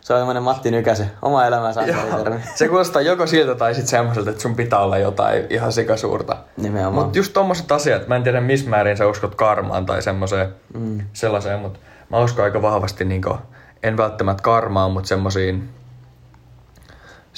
[0.00, 2.40] Se on semmoinen Matti Nykäsen oma elämän sankari.
[2.54, 6.36] Se kuulostaa joko siltä tai sitten semmoiselta, että sun pitää olla jotain ihan sikasuurta.
[6.56, 6.94] Nimenomaan.
[7.04, 11.00] Mutta just tommoset asiat, mä en tiedä missä määrin sä uskot karmaan tai semmoiseen, mm.
[11.12, 11.78] sellaiseen, mutta
[12.10, 13.36] mä uskon aika vahvasti, niinku,
[13.82, 15.68] en välttämättä karmaan, mutta semmoisiin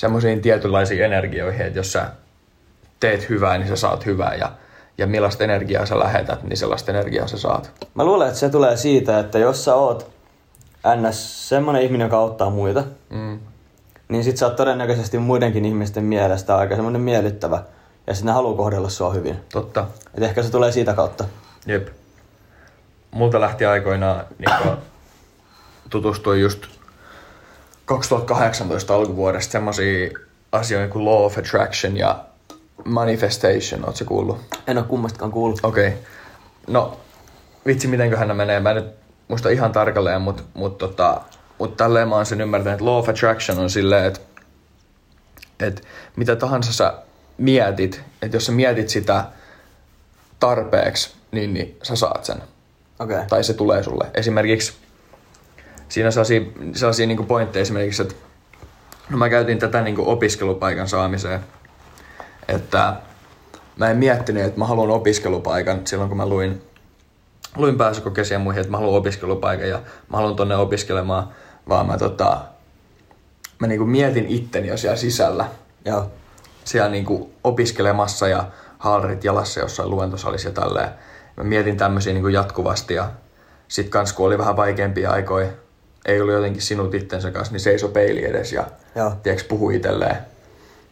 [0.00, 2.06] semmoisiin tietynlaisiin energioihin, että jos sä
[3.00, 4.52] teet hyvää, niin sä saat hyvää ja,
[4.98, 7.70] ja millaista energiaa sä lähetät, niin sellaista energiaa sä saat.
[7.94, 10.10] Mä luulen, että se tulee siitä, että jos sä oot
[10.96, 11.48] ns.
[11.48, 13.38] semmonen ihminen, joka auttaa muita, Mm.
[14.08, 17.62] niin sit sä oot todennäköisesti muidenkin ihmisten mielestä aika semmonen miellyttävä.
[18.06, 19.36] Ja sit ne haluaa kohdella sua hyvin.
[19.52, 19.86] Totta.
[20.14, 21.24] Et ehkä se tulee siitä kautta.
[21.66, 21.88] Jep.
[23.10, 24.76] Multa lähti aikoinaan niin
[25.90, 26.66] tutustuin just
[27.90, 30.10] 2018 alkuvuodesta semmosia
[30.52, 32.24] asioita kuin Law of Attraction ja
[32.84, 34.38] Manifestation, ootko kuullut?
[34.66, 35.60] En oo kummastakaan kuullut.
[35.62, 35.88] Okei.
[35.88, 36.00] Okay.
[36.66, 37.00] No,
[37.66, 38.60] vitsi mitenköhän ne menee.
[38.60, 38.86] Mä en nyt
[39.28, 41.20] muista ihan tarkalleen, mutta mut, tota,
[41.58, 44.20] mut tälleen mä oon sen ymmärtänyt, että Law of Attraction on silleen, että
[45.60, 46.94] et mitä tahansa sä
[47.38, 49.24] mietit, että jos sä mietit sitä
[50.40, 52.42] tarpeeksi, niin, niin sä saat sen.
[52.98, 53.24] Okay.
[53.28, 54.10] tai se tulee sulle.
[54.14, 54.72] Esimerkiksi
[55.90, 56.40] siinä on sellaisia,
[56.72, 58.14] sellaisia niin pointteja esimerkiksi, että
[59.10, 61.40] no mä käytin tätä niin opiskelupaikan saamiseen,
[62.48, 62.96] että
[63.76, 66.62] mä en miettinyt, että mä haluan opiskelupaikan silloin, kun mä luin,
[67.56, 69.78] luin pääsykokeisia ja muihin, että mä haluan opiskelupaikan ja
[70.10, 71.28] mä haluan tonne opiskelemaan,
[71.68, 72.40] vaan mä, tota,
[73.58, 75.48] mä niin mietin itteni jo siellä sisällä
[75.84, 76.10] Joo.
[76.64, 78.44] siellä niinku opiskelemassa ja
[78.78, 80.90] haalarit jalassa jossain luentosalissa ja tälleen.
[81.36, 83.10] Mä mietin tämmöisiä niinku jatkuvasti ja
[83.68, 85.48] sit kans kun oli vähän vaikeampia aikoja,
[86.04, 88.66] ei ollut jotenkin sinut itsensä kanssa, niin seiso peili edes ja
[89.22, 90.16] tiedätkö, puhui itselleen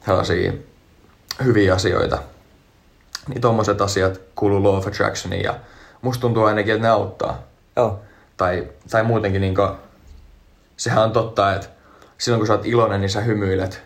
[0.05, 0.53] sellaisia
[1.45, 2.19] hyviä asioita.
[3.29, 5.55] Niin tommoset asiat kuuluu Law of Attractioniin ja
[6.03, 7.43] musta tuntuu ainakin, että ne auttaa.
[7.77, 8.01] Joo.
[8.37, 9.63] Tai, tai muutenkin niinku,
[10.77, 11.69] sehän on totta, että
[12.19, 13.83] silloin kun sä oot iloinen, niin sä hymyilet.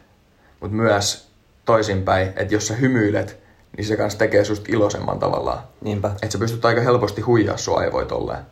[0.61, 1.29] Mutta myös
[1.65, 3.39] toisinpäin, että jos sä hymyilet,
[3.77, 5.59] niin se kanssa tekee susta iloisemman tavallaan.
[5.81, 6.09] Niinpä.
[6.09, 8.43] Että sä pystyt aika helposti huijaa sua aivoja tolleen.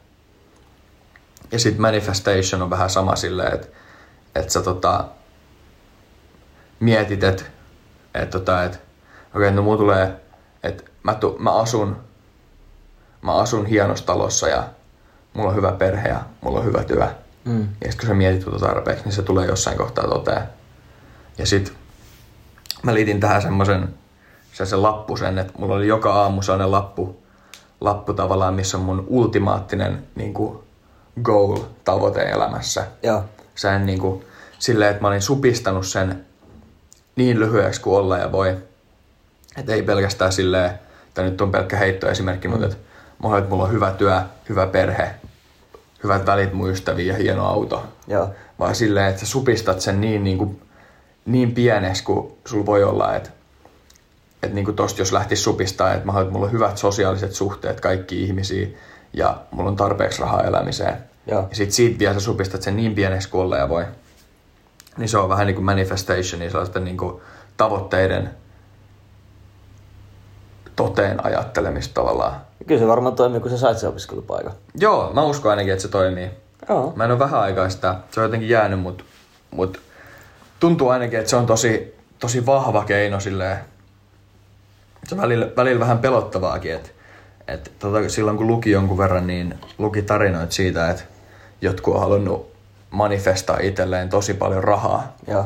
[1.53, 3.67] Ja sit manifestation on vähän sama silleen, että
[4.35, 5.05] et sä tota,
[6.81, 7.45] mietit, että
[8.15, 8.83] et tota, et, okei,
[9.35, 10.21] okay, no mulla tulee,
[10.63, 11.97] että mä, tu, mä asun
[13.23, 14.65] mä asun hienossa talossa ja
[15.35, 17.09] mulla on hyvä perhe ja mulla on hyvä työ.
[17.45, 17.69] Mm.
[17.85, 20.43] Ja sit kun sä mietit tuota tarpeeksi, niin se tulee jossain kohtaa toteen.
[21.39, 21.73] Ja sit
[22.83, 23.95] mä liitin tähän semmoisen
[24.53, 27.23] sen lappusen, että mulla oli joka aamu sellainen lappu,
[27.81, 30.59] lappu tavallaan, missä on mun ultimaattinen niin kuin
[31.23, 32.87] goal, tavoite elämässä.
[33.03, 33.25] Joo.
[33.55, 34.25] Sen niin kuin,
[34.59, 36.25] silleen, että mä olin supistanut sen
[37.16, 38.57] niin lyhyeksi kuin olla ja voi.
[39.57, 40.70] Että ei pelkästään silleen,
[41.09, 42.53] että nyt on pelkkä heittoesimerkki, mm.
[42.53, 42.79] mutta että
[43.18, 45.11] mulla, että mulla on hyvä työ, hyvä perhe,
[46.03, 47.87] hyvät välit mun ystäviin ja hieno auto.
[48.09, 48.31] Joo.
[48.59, 50.62] Vaan silleen, että sä supistat sen niin, niin, kuin,
[51.27, 53.31] niin pieneksi kuin sulla voi olla, että
[54.42, 57.81] että niin tosta jos lähtisi supistaa, että mä haluan, että mulla on hyvät sosiaaliset suhteet
[57.81, 58.77] kaikki ihmisiin
[59.12, 60.96] ja mulla on tarpeeksi rahaa elämiseen.
[61.27, 61.46] Joo.
[61.51, 63.85] Ja sit siitä vielä sä supistat sen niin pieneksi kuin ja voi.
[64.96, 67.20] Niin se on vähän niin kuin manifestationi, sellaisten niin kuin
[67.57, 68.31] tavoitteiden
[70.77, 72.40] toteen ajattelemista tavallaan.
[72.66, 74.53] Kyllä se varmaan toimii, kun sä sait sen opiskelupaikan.
[74.75, 76.31] Joo, mä uskon ainakin, että se toimii.
[76.68, 76.92] Joo.
[76.96, 79.05] Mä en ole vähän aikaa sitä, se on jotenkin jäänyt, mutta
[79.51, 79.81] mut
[80.61, 83.59] tuntuu ainakin, että se on tosi, tosi vahva keino silleen.
[85.05, 86.90] Se on välillä, välillä vähän pelottavaakin, että
[87.51, 91.03] et tota, silloin kun luki jonkun verran, niin luki tarinoita siitä, että
[91.61, 92.51] jotkut on halunnut
[92.91, 95.17] manifestaa itselleen tosi paljon rahaa.
[95.27, 95.45] Joo.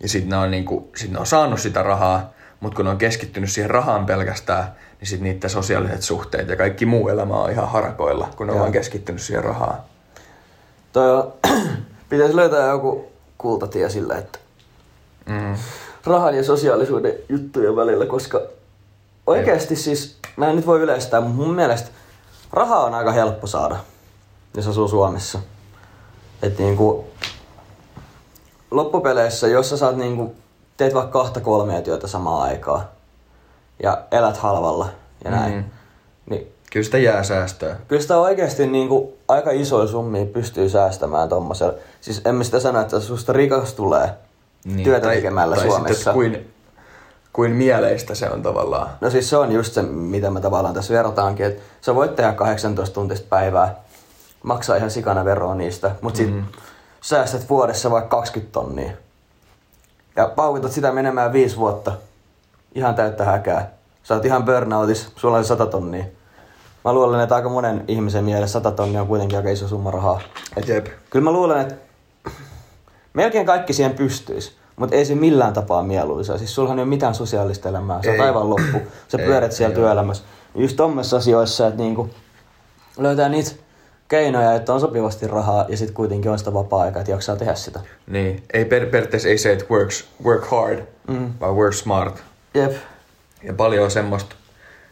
[0.00, 2.98] Ja sitten ne, on niinku, sit ne on saanut sitä rahaa, mutta kun ne on
[2.98, 4.64] keskittynyt siihen rahaan pelkästään,
[5.00, 8.56] niin sitten niiden sosiaaliset suhteet ja kaikki muu elämä on ihan harakoilla, kun ne on
[8.56, 8.62] Joo.
[8.62, 9.78] vaan keskittynyt siihen rahaan.
[10.92, 11.32] Toi on,
[12.08, 14.38] pitäisi löytää joku kultatie sillä, että
[15.26, 15.54] Mm.
[16.06, 18.42] rahan ja sosiaalisuuden juttujen välillä, koska
[19.30, 21.90] oikeasti siis, mä en nyt voi yleistää, mutta mun mielestä
[22.52, 23.76] rahaa on aika helppo saada,
[24.56, 25.38] jos asuu Suomessa.
[26.42, 27.04] Et niinku,
[28.70, 30.34] loppupeleissä, jos sä saat niinku,
[30.76, 32.84] teet vaikka kahta kolmea työtä samaan aikaan
[33.82, 34.88] ja elät halvalla
[35.24, 35.64] ja näin, Mm.
[36.26, 37.76] niin Kyllä sitä jää säästöä.
[37.88, 41.74] Kyllä sitä oikeasti niin kuin, aika isoja summia pystyy säästämään tommosella.
[42.00, 44.10] Siis emme sitä sano, että susta rikas tulee
[44.64, 45.94] niin, työtä tekemällä tai Suomessa.
[45.94, 46.52] Sitten, että kuin,
[47.32, 48.90] kuin mieleistä se on tavallaan.
[49.00, 52.32] No siis se on just se, mitä mä tavallaan tässä vertaankin, että sä voit tehdä
[52.32, 53.74] 18 tuntista päivää,
[54.42, 56.44] maksaa ihan sikana veroa niistä, mutta sit mm.
[57.00, 58.92] säästät vuodessa vaikka 20 tonnia.
[60.16, 61.92] Ja paukutat sitä menemään viisi vuotta.
[62.74, 63.70] Ihan täyttä häkää.
[64.02, 66.04] Sä oot ihan burnoutis, sulla on 100 tonnia.
[66.84, 70.20] Mä luulen, että aika monen ihmisen mielestä 100 tonnia on kuitenkin aika iso summa rahaa.
[70.56, 70.86] Et Jep.
[71.10, 71.74] Kyllä mä luulen, että
[73.14, 76.38] melkein kaikki siihen pystyisi, mutta ei se millään tapaa mieluisa.
[76.38, 78.26] Siis sullahan ei ole mitään sosiaalista elämää, sä oot Ei.
[78.26, 78.78] aivan loppu.
[79.08, 80.24] Sä Ei, pyörät siellä ei työelämässä.
[80.54, 82.10] Just tommissa asioissa, että niinku
[82.98, 83.50] löytää niitä
[84.08, 87.80] keinoja, että on sopivasti rahaa ja sitten kuitenkin on sitä vapaa-aikaa, että jaksaa tehdä sitä.
[88.06, 88.44] Niin.
[88.52, 91.32] Ei per, periaatteessa ei se, että works, work hard, mm.
[91.40, 92.22] vaan work smart.
[92.54, 92.72] Jep.
[93.42, 94.36] Ja paljon on semmoista,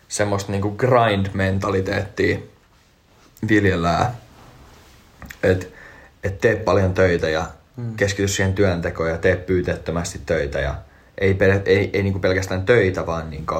[0.08, 2.38] semmoista niinku grind-mentaliteettia
[3.48, 4.06] viljellään.
[5.42, 5.66] Että
[6.24, 7.46] et tee paljon töitä ja
[7.78, 7.96] mm.
[7.96, 10.60] keskity siihen työntekoon ja tee pyyteettömästi töitä.
[10.60, 10.74] Ja
[11.18, 13.54] ei, pel- ei, ei niinku pelkästään töitä, vaan niinku,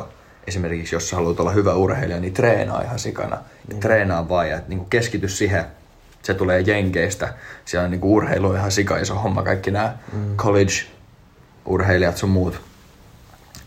[0.47, 3.39] esimerkiksi jos haluat olla hyvä urheilija, niin treenaa ihan sikana.
[3.69, 5.65] Ja treenaa vaan ja niinku keskity siihen.
[6.23, 7.35] Se tulee Jenkeistä.
[7.65, 9.43] Siellä on niinku urheilu ihan sika iso homma.
[9.43, 10.37] Kaikki nämä mm.
[10.37, 12.61] college-urheilijat sun muut.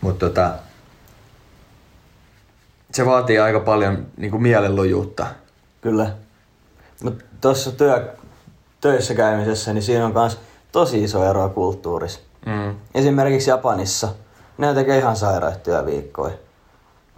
[0.00, 0.54] Mutta tota,
[2.92, 5.26] se vaatii aika paljon niinku mielenlujuutta.
[5.80, 6.12] Kyllä.
[7.02, 8.14] Mutta tuossa työ,
[8.82, 10.38] töissä käymisessä, niin siinä on myös
[10.72, 12.20] tosi iso ero kulttuurissa.
[12.46, 12.74] Mm.
[12.94, 14.08] Esimerkiksi Japanissa,
[14.58, 16.34] ne tekee ihan sairaat työviikkoja.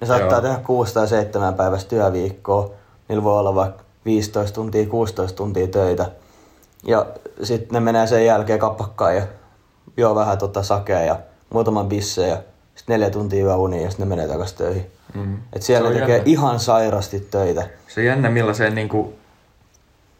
[0.00, 0.40] Ne saattaa Joo.
[0.40, 2.70] tehdä 6 tai 7 päivästä työviikkoa.
[3.09, 6.11] Niillä voi olla vaikka 15 tuntia, 16 tuntia töitä.
[6.87, 7.07] Ja
[7.42, 9.22] sitten ne menee sen jälkeen kappakkaan ja
[9.96, 11.18] juo vähän tota sakea ja
[11.50, 12.37] muutaman bisseen ja
[12.74, 14.90] sitten neljä tuntia yöunia ja sitten ne menee takaisin töihin.
[15.14, 15.38] Mm.
[15.53, 16.31] Et siellä ne tekee jännä.
[16.31, 17.68] ihan sairasti töitä.
[17.88, 19.14] Se on jännä, millaiseen, niinku,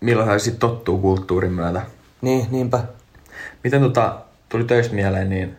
[0.05, 1.83] millaiseen sit tottuu kulttuurin myötä.
[2.21, 2.81] Niin, niinpä.
[3.64, 5.57] Miten tota, tuli töistä mieleen, niin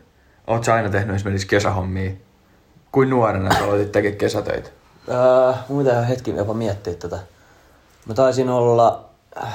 [0.47, 2.11] oot sä aina tehnyt esimerkiksi kesähommia?
[2.91, 4.69] Kuin nuorena sä aloitit tekemään kesätöitä?
[5.09, 7.19] Öö, mun pitää hetki jopa miettiä tätä.
[8.05, 9.05] Mä taisin olla...
[9.43, 9.53] äh,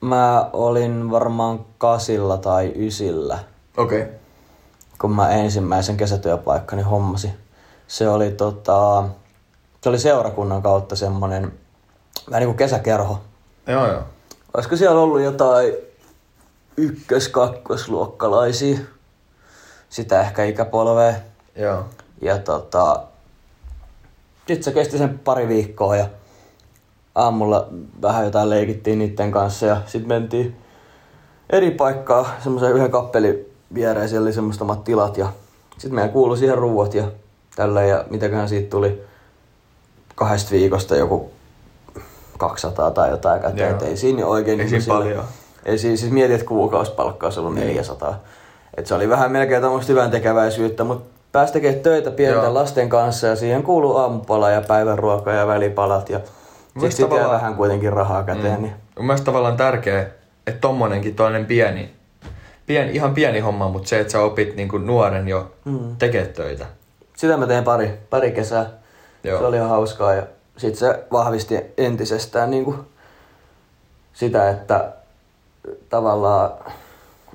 [0.00, 3.38] Mä olin varmaan kasilla tai ysillä,
[3.76, 4.02] Okei.
[4.02, 4.14] Okay.
[5.00, 7.30] kun mä ensimmäisen kesätyöpaikkani hommasin.
[7.86, 9.04] Se oli tota...
[9.80, 11.52] Se oli seurakunnan kautta semmonen
[12.30, 13.20] vähän niinku kesäkerho.
[13.66, 14.02] Joo, joo.
[14.54, 15.72] Olisiko siellä ollut jotain
[16.76, 18.78] ykkös-, kakkosluokkalaisia?
[19.88, 21.14] Sitä ehkä ikäpolvea.
[21.56, 21.84] Joo.
[22.22, 23.02] Ja tota,
[24.46, 26.06] sitten se kesti sen pari viikkoa ja
[27.14, 27.68] aamulla
[28.02, 30.56] vähän jotain leikittiin niiden kanssa ja sitten mentiin
[31.50, 35.32] eri paikkaa semmoisen yhden kappelin viereen, siellä oli semmoista omat tilat ja
[35.72, 37.04] sitten meidän kuului siihen ruuat ja
[37.56, 39.02] tällä ja mitäköhän siitä tuli
[40.14, 41.30] kahdesta viikosta joku
[42.40, 43.76] 200 tai jotain käteen, Joo.
[43.76, 45.24] et ei siinä oikein Ei niinku siinä sille- paljon.
[45.64, 48.14] ei siis, siis mietin, että kuukausipalkka olisi ollut 400.
[48.76, 52.54] Et se oli vähän melkein tämmöistä hyvän tekeväisyyttä, mutta pääsi tekemään töitä pienten Joo.
[52.54, 56.20] lasten kanssa ja siihen kuuluu aamupala ja päivänruoka ja välipalat ja
[56.82, 58.56] jää tavallaan- vähän kuitenkin rahaa käteen.
[58.56, 58.62] Mm.
[58.62, 58.74] Niin.
[58.98, 60.00] Mun mielestä tavallaan tärkeä,
[60.46, 61.90] että tommonenkin toinen pieni,
[62.66, 65.96] pieni, ihan pieni homma, mutta se, että sä opit niinku nuoren jo mm.
[65.98, 66.66] tekee töitä.
[67.16, 68.66] Sitä mä tein pari, pari kesää.
[69.24, 69.38] Joo.
[69.38, 70.22] Se oli ihan hauskaa ja
[70.60, 72.76] sitten se vahvisti entisestään niin kuin
[74.12, 74.92] sitä, että
[75.88, 76.50] tavallaan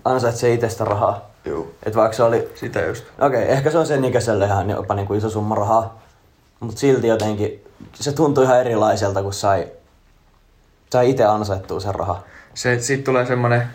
[0.05, 1.29] ansaitsee itsestä rahaa.
[1.45, 1.67] Joo.
[1.83, 3.03] Et vaikka se oli Sitä just.
[3.19, 6.01] Okei, okay, ehkä se on sen ikäiselle ihan jopa niin kuin iso summa rahaa.
[6.59, 9.67] Mutta silti jotenkin se tuntui ihan erilaiselta, kun sai,
[10.89, 12.23] sai itse ansaittua sen rahaa.
[12.53, 13.67] Se, siitä tulee semmonen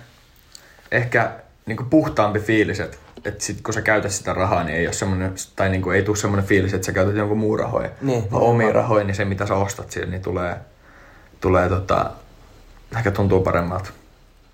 [0.93, 1.33] ehkä
[1.67, 5.35] niinku puhtaampi fiilis, että et sit kun sä käytät sitä rahaa, niin ei ole semmonen,
[5.57, 7.91] tai niinku ei tule semmonen fiilis, että sä käytät jonkun muun rahoja.
[8.03, 8.75] Niin, vaan niin, omia vaan.
[8.75, 10.57] rahoja, niin se mitä sä ostat siellä, niin tulee,
[11.41, 12.11] tulee tota,
[12.97, 13.91] ehkä tuntuu paremmalta.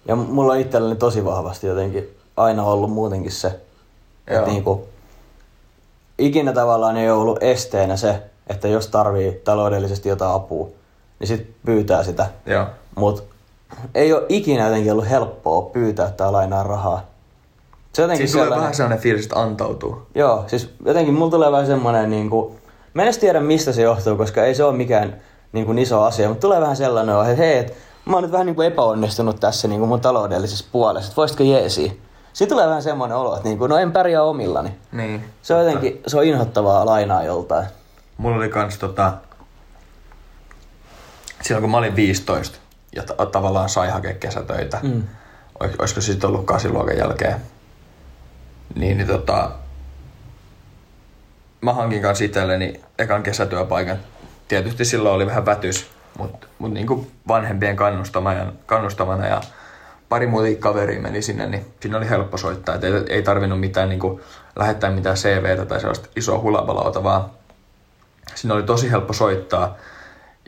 [0.08, 4.38] Ja mulla on itselläni tosi vahvasti jotenkin aina ollut muutenkin se, Joo.
[4.38, 4.88] että niinku,
[6.18, 10.68] ikinä tavallaan ei ole ollut esteenä se, että jos tarvii taloudellisesti jotain apua,
[11.18, 12.26] niin sit pyytää sitä.
[12.46, 12.66] Joo.
[12.94, 13.24] Mut
[13.94, 17.15] ei ole ikinä jotenkin ollut helppoa pyytää tai lainaa rahaa.
[17.96, 20.02] Se jotenkin Siis tulee sellainen- vähän sellainen fiilis, että antautuu.
[20.14, 22.56] Joo, siis jotenkin mulla tulee vähän semmonen niinku,
[22.94, 25.16] mä en edes tiedä mistä se johtuu, koska ei se ole mikään
[25.52, 28.62] niinku iso asia, mutta tulee vähän sellainen, että hei, et, mä oon nyt vähän niinku
[28.62, 32.00] epäonnistunut tässä niinku mun taloudellisessa puolessa, että voisitko jeesi?
[32.32, 34.74] Sitten tulee vähän semmoinen olo, että niinku, no en pärjää omillani.
[34.92, 35.24] Niin.
[35.42, 37.66] Se on jotenkin, se on inhottavaa lainaa joltain.
[38.18, 39.12] Mulla oli kans tota...
[41.42, 42.58] Silloin kun mä olin 15
[42.96, 44.78] ja ta- tavallaan sai hakea kesätöitä.
[44.82, 45.02] Mm.
[45.60, 47.40] Olisiko se sitten ollut kasiluokan jälkeen.
[48.74, 49.50] Niin, niin tota...
[51.60, 53.96] Mä hankin kanssa itselleni ekan kesätyöpaikan.
[54.48, 59.40] Tietysti silloin oli vähän vätys, mutta mut niinku vanhempien kannustamana, kannustamana ja
[60.08, 62.74] pari muuta kaveria meni sinne, niin sinne oli helppo soittaa.
[62.74, 64.20] Et ei, ei tarvinnut mitään niin
[64.56, 67.30] lähettää mitään CVtä tai sellaista isoa hulabalauta, vaan
[68.34, 69.76] sinne oli tosi helppo soittaa.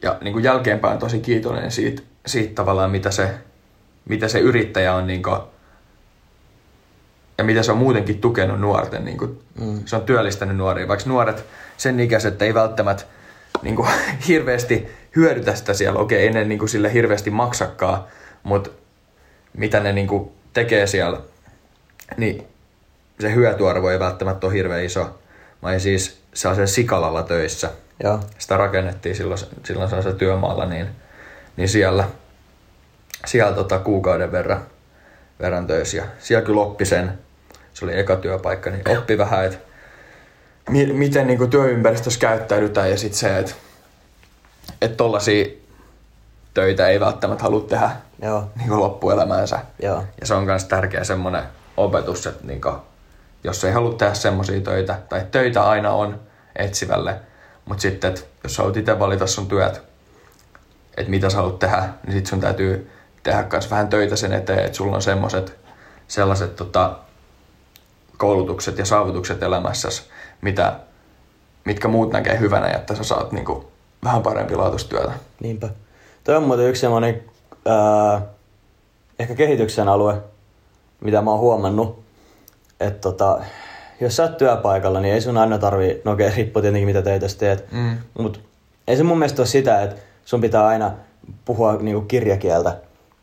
[0.03, 3.35] Ja niin jälkeenpäin tosi kiitollinen siitä, siitä tavallaan, mitä se,
[4.05, 5.41] mitä se yrittäjä on niin kuin,
[7.39, 9.05] ja mitä se on muutenkin tukenut nuorten.
[9.05, 9.83] Niin kuin, mm.
[9.85, 11.45] Se on työllistänyt nuoria, vaikka nuoret
[11.77, 13.05] sen ikäiset ei välttämättä
[13.63, 13.89] niin kuin,
[14.29, 16.01] hirveästi hyödytä sitä siellä.
[16.01, 18.05] Okei, ei ne niin kuin, sille hirveästi maksakaan,
[18.43, 18.71] mutta
[19.57, 21.21] mitä ne niin kuin, tekee siellä,
[22.17, 22.47] niin
[23.21, 25.19] se hyötyarvo ei välttämättä ole hirveän iso.
[25.63, 27.71] Mä olin siis sellaisella sikalalla töissä.
[28.03, 28.21] Joo.
[28.39, 30.87] Sitä rakennettiin silloin, silloin sellaisella työmaalla, niin,
[31.57, 32.09] niin siellä,
[33.27, 34.67] siellä tota, kuukauden verran,
[35.41, 35.97] verran töissä.
[35.97, 37.19] Ja siellä kyllä oppi sen,
[37.79, 39.59] se oli eka työpaikka, niin oppi vähän, että
[40.71, 43.53] mi- miten niin kuin työympäristössä käyttäydytään ja sitten se, että
[44.83, 45.47] että tollasia
[46.55, 47.91] töitä ei välttämättä halua tehdä
[48.23, 48.45] Joo.
[48.57, 49.59] niin kuin loppuelämäänsä.
[49.83, 50.05] Joo.
[50.21, 51.43] Ja se on myös tärkeä semmoinen
[51.77, 52.75] opetus, että niin kuin,
[53.45, 56.21] jos ei halua tehdä semmoisia töitä, tai töitä aina on
[56.57, 57.17] etsivälle,
[57.65, 59.83] mutta sitten, että jos sä haluat itse valita sun työt,
[60.97, 62.91] että mitä sä haluat tehdä, niin sit sun täytyy
[63.23, 65.59] tehdä myös vähän töitä sen eteen, että sulla on semmoiset
[66.09, 66.99] sellaiset tota,
[68.19, 70.03] koulutukset ja saavutukset elämässäsi,
[70.41, 70.73] mitä,
[71.65, 73.69] mitkä muut näkee hyvänä, että sä saat niinku
[74.05, 75.13] vähän parempi laatustyötä.
[75.41, 75.69] Niinpä.
[76.25, 77.23] Toi on muuten yksi semmoinen
[77.67, 78.23] ää,
[79.19, 80.15] ehkä kehityksen alue,
[81.01, 82.03] mitä mä oon huomannut.
[82.81, 83.39] Että tota,
[84.01, 87.29] jos sä oot työpaikalla, niin ei sun aina tarvii, no okei, riippuu tietenkin mitä töitä
[87.29, 87.99] sä teet, Mm.
[88.19, 88.39] mutta
[88.89, 90.93] ei se mun mielestä ole sitä, että sun pitää aina
[91.45, 92.77] puhua niinku kirjakieltä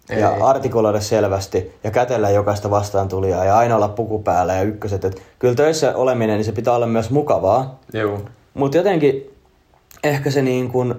[0.09, 0.19] Ei.
[0.19, 5.05] ja artikuloida selvästi ja kätellä jokaista vastaan tulijaa ja aina olla puku päällä ja ykköset.
[5.05, 8.19] Et kyllä töissä oleminen, niin se pitää olla myös mukavaa, Joo.
[8.53, 9.33] mutta jotenkin
[10.03, 10.95] ehkä se niin kuin,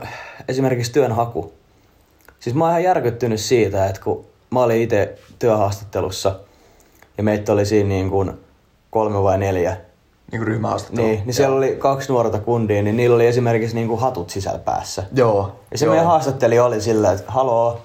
[0.48, 1.52] esimerkiksi työnhaku.
[2.40, 6.34] Siis mä oon ihan järkyttynyt siitä, että kun mä olin itse työhaastattelussa
[7.18, 8.32] ja meitä oli siinä niin kuin
[8.90, 9.76] kolme vai neljä,
[10.32, 11.06] Niin kuin ryhmähaastattelu.
[11.06, 14.58] niin, niin siellä oli kaksi nuorta kundia, niin niillä oli esimerkiksi niin kuin hatut sisällä
[14.58, 15.02] päässä.
[15.14, 15.56] Joo.
[15.70, 15.92] Ja se joo.
[15.92, 17.80] meidän haastattelija oli sillä, että haloo,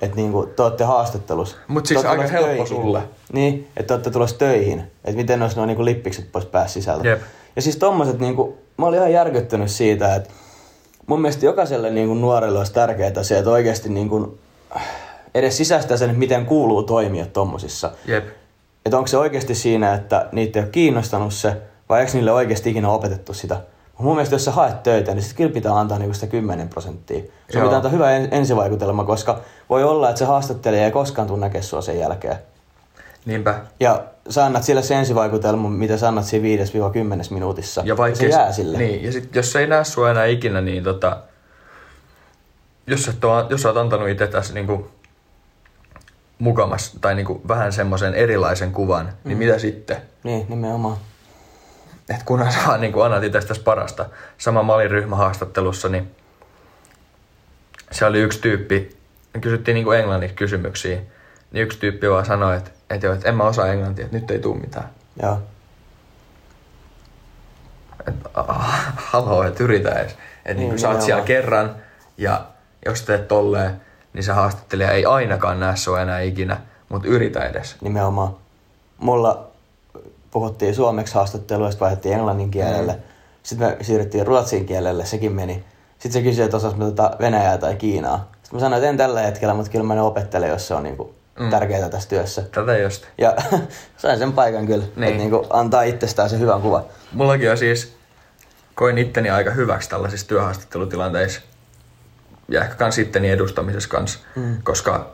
[0.00, 1.56] että niinku, te olette haastattelussa.
[1.68, 2.66] Mut siis aika helppo töihin.
[2.66, 3.02] sulle.
[3.32, 4.80] Niin, että te olette tulossa töihin.
[4.80, 7.08] Että miten olisi nuo niinku lippikset pois päässä sisältä.
[7.08, 7.20] Jep.
[7.56, 10.30] Ja siis tommoset, niinku, mä olin ihan järkyttynyt siitä, että
[11.06, 14.38] mun mielestä jokaiselle niinku nuorelle olisi tärkeää se, että oikeasti niinku,
[15.34, 17.90] edes sisäistää sen, että miten kuuluu toimia tommosissa.
[18.06, 18.24] Jep.
[18.86, 21.56] Että onko se oikeasti siinä, että niitä ei ole kiinnostanut se,
[21.88, 23.60] vai eikö niille oikeasti ikinä opetettu sitä?
[23.98, 27.22] Mun mielestä jos sä haet töitä, niin sitten kyllä pitää antaa niinku sitä 10 prosenttia.
[27.50, 31.40] Se pitää antaa hyvä en- ensivaikutelma, koska voi olla, että se haastattelija ei koskaan tule
[31.40, 32.36] näkemään sua sen jälkeen.
[33.26, 33.60] Niinpä.
[33.80, 37.82] Ja sä annat sille se ensivaikutelma, mitä sä annat siinä 5-10 minuutissa.
[37.84, 38.78] Ja vaikka se jää sille.
[38.78, 41.16] Niin, ja sit, jos se ei näe sua enää ikinä, niin tota,
[42.86, 44.86] jos, et oo, jos sä oot antanut itse tässä niinku
[46.38, 49.12] mukamas, tai niinku vähän semmoisen erilaisen kuvan, mm.
[49.28, 49.96] niin mitä sitten?
[50.22, 50.96] Niin, nimenomaan.
[52.08, 54.06] Et kunhan sä vaan niinku annat itsestäsi parasta.
[54.38, 56.10] Sama mä olin ryhmähaastattelussa, niin
[57.90, 58.96] se oli yksi tyyppi,
[59.34, 61.00] me kysyttiin niinku englanniksi kysymyksiä,
[61.52, 64.30] niin yksi tyyppi vaan sanoi, että et, joo, et en mä osaa englantia, että nyt
[64.30, 64.88] ei tuu mitään.
[65.22, 65.42] Joo.
[68.08, 70.12] Et, ah, haloo, että yritä edes.
[70.12, 71.76] Että niin, Niin, niin sä oot siellä kerran
[72.18, 72.44] ja
[72.86, 73.80] jos teet tolleen,
[74.12, 77.76] niin se haastattelija ei ainakaan näe sua enää ikinä, mutta yritä edes.
[77.80, 78.36] Nimenomaan.
[78.98, 79.53] Mulla
[80.34, 82.92] puhuttiin suomeksi haastattelua, sitten vaihdettiin englannin kielelle.
[82.92, 82.98] Mm.
[83.42, 85.64] Sitten me siirryttiin ruotsin kielelle, sekin meni.
[85.98, 88.30] Sitten se kysyi, että osaas me tota Venäjää tai Kiinaa.
[88.32, 90.82] Sitten mä sanoin, että en tällä hetkellä, mutta kyllä mä ne opettelen, jos se on
[90.82, 91.50] niinku mm.
[91.50, 92.42] tärkeää tässä työssä.
[92.42, 93.04] Tätä just.
[93.18, 93.36] Ja
[93.96, 95.04] sain sen paikan kyllä, Niin.
[95.04, 96.84] että niinku antaa itsestään se hyvän kuva.
[97.12, 97.96] Mullakin on siis,
[98.74, 101.40] koin itteni aika hyväksi tällaisissa työhaastattelutilanteissa.
[102.48, 104.56] Ja ehkä kans itteni edustamisessa kanssa, mm.
[104.62, 105.10] koska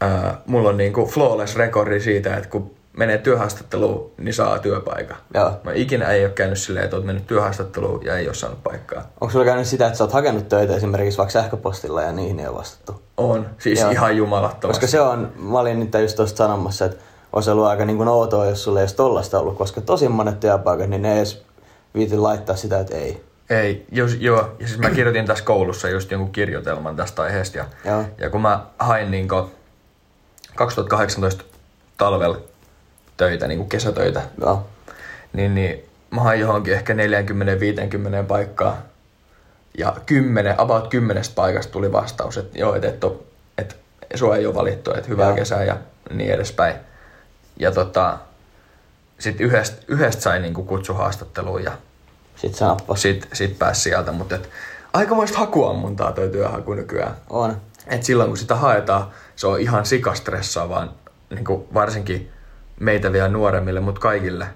[0.00, 5.16] ää, mulla on niinku flawless rekordi siitä, että kun menee työhaastatteluun, niin saa työpaikan.
[5.34, 5.52] Joo.
[5.64, 9.02] Mä ikinä ei ole käynyt silleen, että oot mennyt työhaastatteluun ja ei ole saanut paikkaa.
[9.20, 12.46] Onko sulla käynyt sitä, että sä oot hakenut töitä esimerkiksi vaikka sähköpostilla ja niihin ei
[12.46, 13.02] ole vastattu?
[13.16, 13.90] On, siis Joo.
[13.90, 14.80] ihan jumalattomasti.
[14.80, 18.08] Koska se on, mä olin nyt just tuosta sanomassa, että olisi ollut aika niin kuin
[18.08, 21.44] outoa, jos sulla ei edes tollasta ollut, koska tosi monet työpaikat, niin ne ei edes
[21.94, 23.24] viitin laittaa sitä, että ei.
[23.50, 24.54] Ei, jos, joo.
[24.58, 27.58] Ja siis mä kirjoitin tässä koulussa just jonkun kirjoitelman tästä aiheesta.
[27.58, 28.04] Ja, Joo.
[28.18, 29.28] ja kun mä hain niin
[30.54, 31.44] 2018
[31.96, 32.38] talvella
[33.16, 34.66] töitä, niin kesätöitä, Joo.
[35.32, 36.96] niin, niin mä hain johonkin ehkä 40-50
[38.28, 38.82] paikkaa.
[39.78, 43.00] Ja 10, about 10 paikasta tuli vastaus, että joo, että et,
[43.58, 43.76] et
[44.14, 45.36] sua ei ole valittu, että hyvää Joo.
[45.36, 45.76] kesää ja
[46.10, 46.74] niin edespäin.
[47.56, 48.18] Ja tota,
[49.18, 51.72] sitten yhdestä, yhdestä sai niinku kutsuhaastatteluun ja
[52.36, 53.02] Sitten sä nappas.
[53.02, 54.48] sit, sit pääsi sieltä, mutta et,
[54.92, 57.14] aikamoista hakuammuntaa toi työhaku nykyään.
[57.30, 57.60] On.
[57.86, 60.94] että silloin kun sitä haetaan, se on ihan sikastressaavaa,
[61.30, 62.32] niin kuin varsinkin
[62.80, 64.46] meitä vielä nuoremmille, mutta kaikille,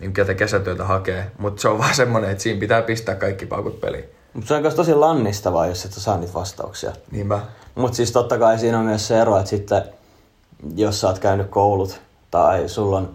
[0.00, 1.30] niin ketä kesätyötä hakee.
[1.38, 4.04] Mutta se on vaan semmoinen, että siinä pitää pistää kaikki paukut peliin.
[4.32, 6.92] Mutta se on myös tosi lannistavaa, jos et saa niitä vastauksia.
[7.10, 7.40] Niinpä.
[7.74, 9.82] Mutta siis totta kai siinä on myös se ero, että sitten
[10.76, 12.00] jos sä oot käynyt koulut
[12.30, 13.10] tai sulla on,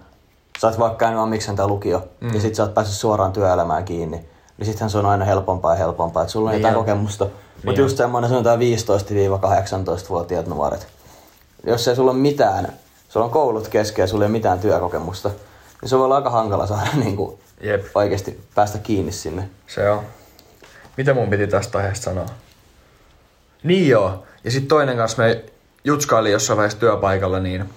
[0.60, 2.34] sä oot vaikka käynyt amiksen tai lukio mm.
[2.34, 4.26] ja sit sä oot päässyt suoraan työelämään kiinni,
[4.58, 7.26] niin sittenhän se on aina helpompaa ja helpompaa, että sulla on Niin jotain kokemusta.
[7.26, 10.88] Mutta Niin just semmoinen sanotaan 15-18-vuotiaat nuoret.
[11.66, 12.74] Jos ei sulla ole mitään,
[13.14, 15.30] sulla on koulut kesken ja sulla ei ole mitään työkokemusta,
[15.82, 19.50] niin se voi olla aika hankala saada niin kuin Jep, oikeasti päästä kiinni sinne.
[19.68, 20.04] se on.
[20.98, 22.26] Mitä mun piti tästä aiheesta sanoa?
[23.64, 24.24] Niin joo.
[24.44, 25.46] Ja sitten toinen kanssa me
[25.84, 27.70] jutskaili jossain vaiheessa työpaikalla, niin,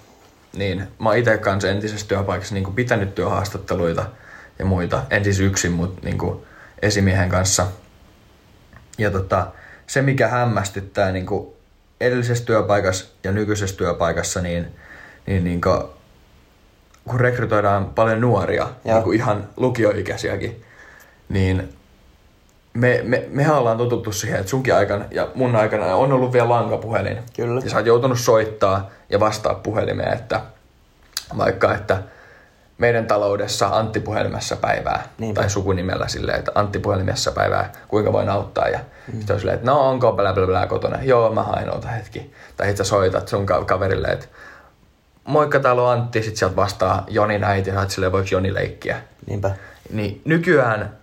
[0.57, 4.07] niin mä oon itse kanssa entisessä työpaikassa niin pitänyt työhaastatteluita
[4.59, 5.03] ja muita.
[5.11, 6.19] En siis yksin, mutta niin
[6.83, 7.67] esimiehen kanssa.
[8.99, 9.47] Ja tota,
[9.87, 11.27] se, mikä hämmästyttää niin
[12.01, 14.67] edellisessä työpaikassa ja nykyisessä työpaikassa, niin,
[15.27, 15.83] niin, niin kuin,
[17.09, 18.95] kun rekrytoidaan paljon nuoria, Joo.
[18.95, 20.65] niin kuin ihan lukioikäisiäkin,
[21.29, 21.77] niin
[22.75, 26.49] me, me, mehän ollaan totuttu siihen, että sunkin aikana ja mun aikana on ollut vielä
[26.49, 27.19] lankapuhelin.
[27.37, 27.61] Kyllä.
[27.65, 30.41] Ja sä oot joutunut soittaa ja vastaa puhelimeen, että
[31.39, 32.03] vaikka että
[32.79, 35.03] meidän taloudessa Antti puhelimessa päivää.
[35.19, 35.41] Niinpä.
[35.41, 38.69] Tai sukunimellä silleen, että Antti puhelimessa päivää, kuinka voin auttaa.
[38.69, 39.19] Ja mm.
[39.19, 40.99] sitten on silleen, että no onko blä blä blä kotona.
[41.03, 42.33] Joo, mä ota hetki.
[42.57, 44.27] Tai sä soitat sun ka- kaverille, että
[45.27, 46.23] moikka täällä on Antti.
[46.23, 49.01] Sitten sieltä vastaa Jonin äiti ja silleen, voiko Joni leikkiä.
[49.27, 49.51] Niinpä.
[49.93, 50.97] Niin nykyään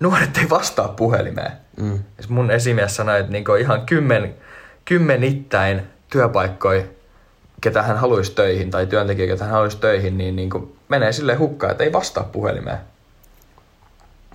[0.00, 1.52] nuoret ei vastaa puhelimeen.
[1.76, 1.92] Mm.
[1.92, 4.34] Ja mun esimies sanoi, että niinku ihan kymmen,
[4.84, 6.82] kymmenittäin työpaikkoja,
[7.60, 11.70] ketä hän haluaisi töihin, tai työntekijä, ketä hän haluaisi töihin, niin niinku menee sille hukkaan,
[11.70, 12.78] että ei vastaa puhelimeen.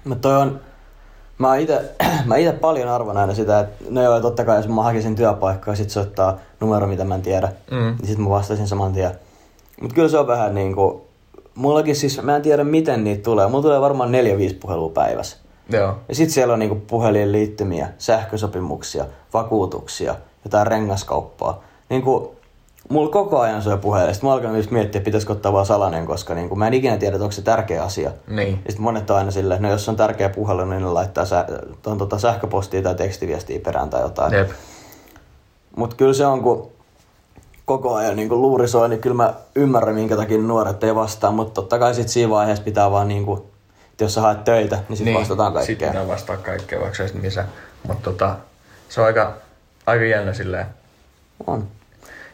[0.04, 0.60] Mutta toi on,
[1.38, 1.82] mä ite,
[2.26, 5.72] mä ite paljon arvon aina sitä, että no joo, totta kai jos mä hakisin työpaikkaa
[5.72, 7.78] ja sit soittaa numero, mitä mä en tiedä, Mm.
[7.78, 9.12] niin sit mä vastaisin saman tien.
[9.82, 11.08] Mut kyllä se on vähän niinku,
[11.56, 14.14] mullakin siis, mä en tiedä miten niitä tulee, mulla tulee varmaan 4-5
[14.60, 15.38] puhelua päivässä.
[15.70, 15.96] Joo.
[16.10, 20.16] Ja sit siellä on niinku puhelin liittymia, sähkösopimuksia, vakuutuksia,
[20.46, 21.64] jotain rengaskauppaa.
[21.90, 22.36] Niinku,
[22.90, 24.14] mulla koko ajan soi puhelin.
[24.14, 27.16] Sitten mä alkan just miettiä, pitäisikö ottaa vaan salainen, koska niinku, mä en ikinä tiedä,
[27.16, 28.12] että onko se tärkeä asia.
[28.28, 28.52] Niin.
[28.66, 31.46] Ja sitten monet on aina silleen, no jos on tärkeä puhelu, niin ne laittaa sä,
[31.82, 34.34] ton, tota, sähköpostia tai tekstiviestiä perään tai jotain.
[34.34, 34.50] Jep.
[35.76, 36.72] Mutta kyllä se on, kun
[37.68, 41.32] koko ajan niin kun luuri soi, niin kyllä mä ymmärrän, minkä takia nuoret ei vastaa.
[41.32, 43.42] Mutta totta kai sit siinä vaiheessa pitää vaan, niin kuin,
[43.92, 45.76] että jos sä haet töitä, niin sitten niin, vastataan kaikkea.
[45.76, 47.46] Sitten pitää vastaa kaikkea, vaikka se missä.
[47.88, 48.36] Mutta tota,
[48.90, 49.34] se on aika,
[49.86, 50.66] aika jännä silleen.
[51.48, 51.68] On.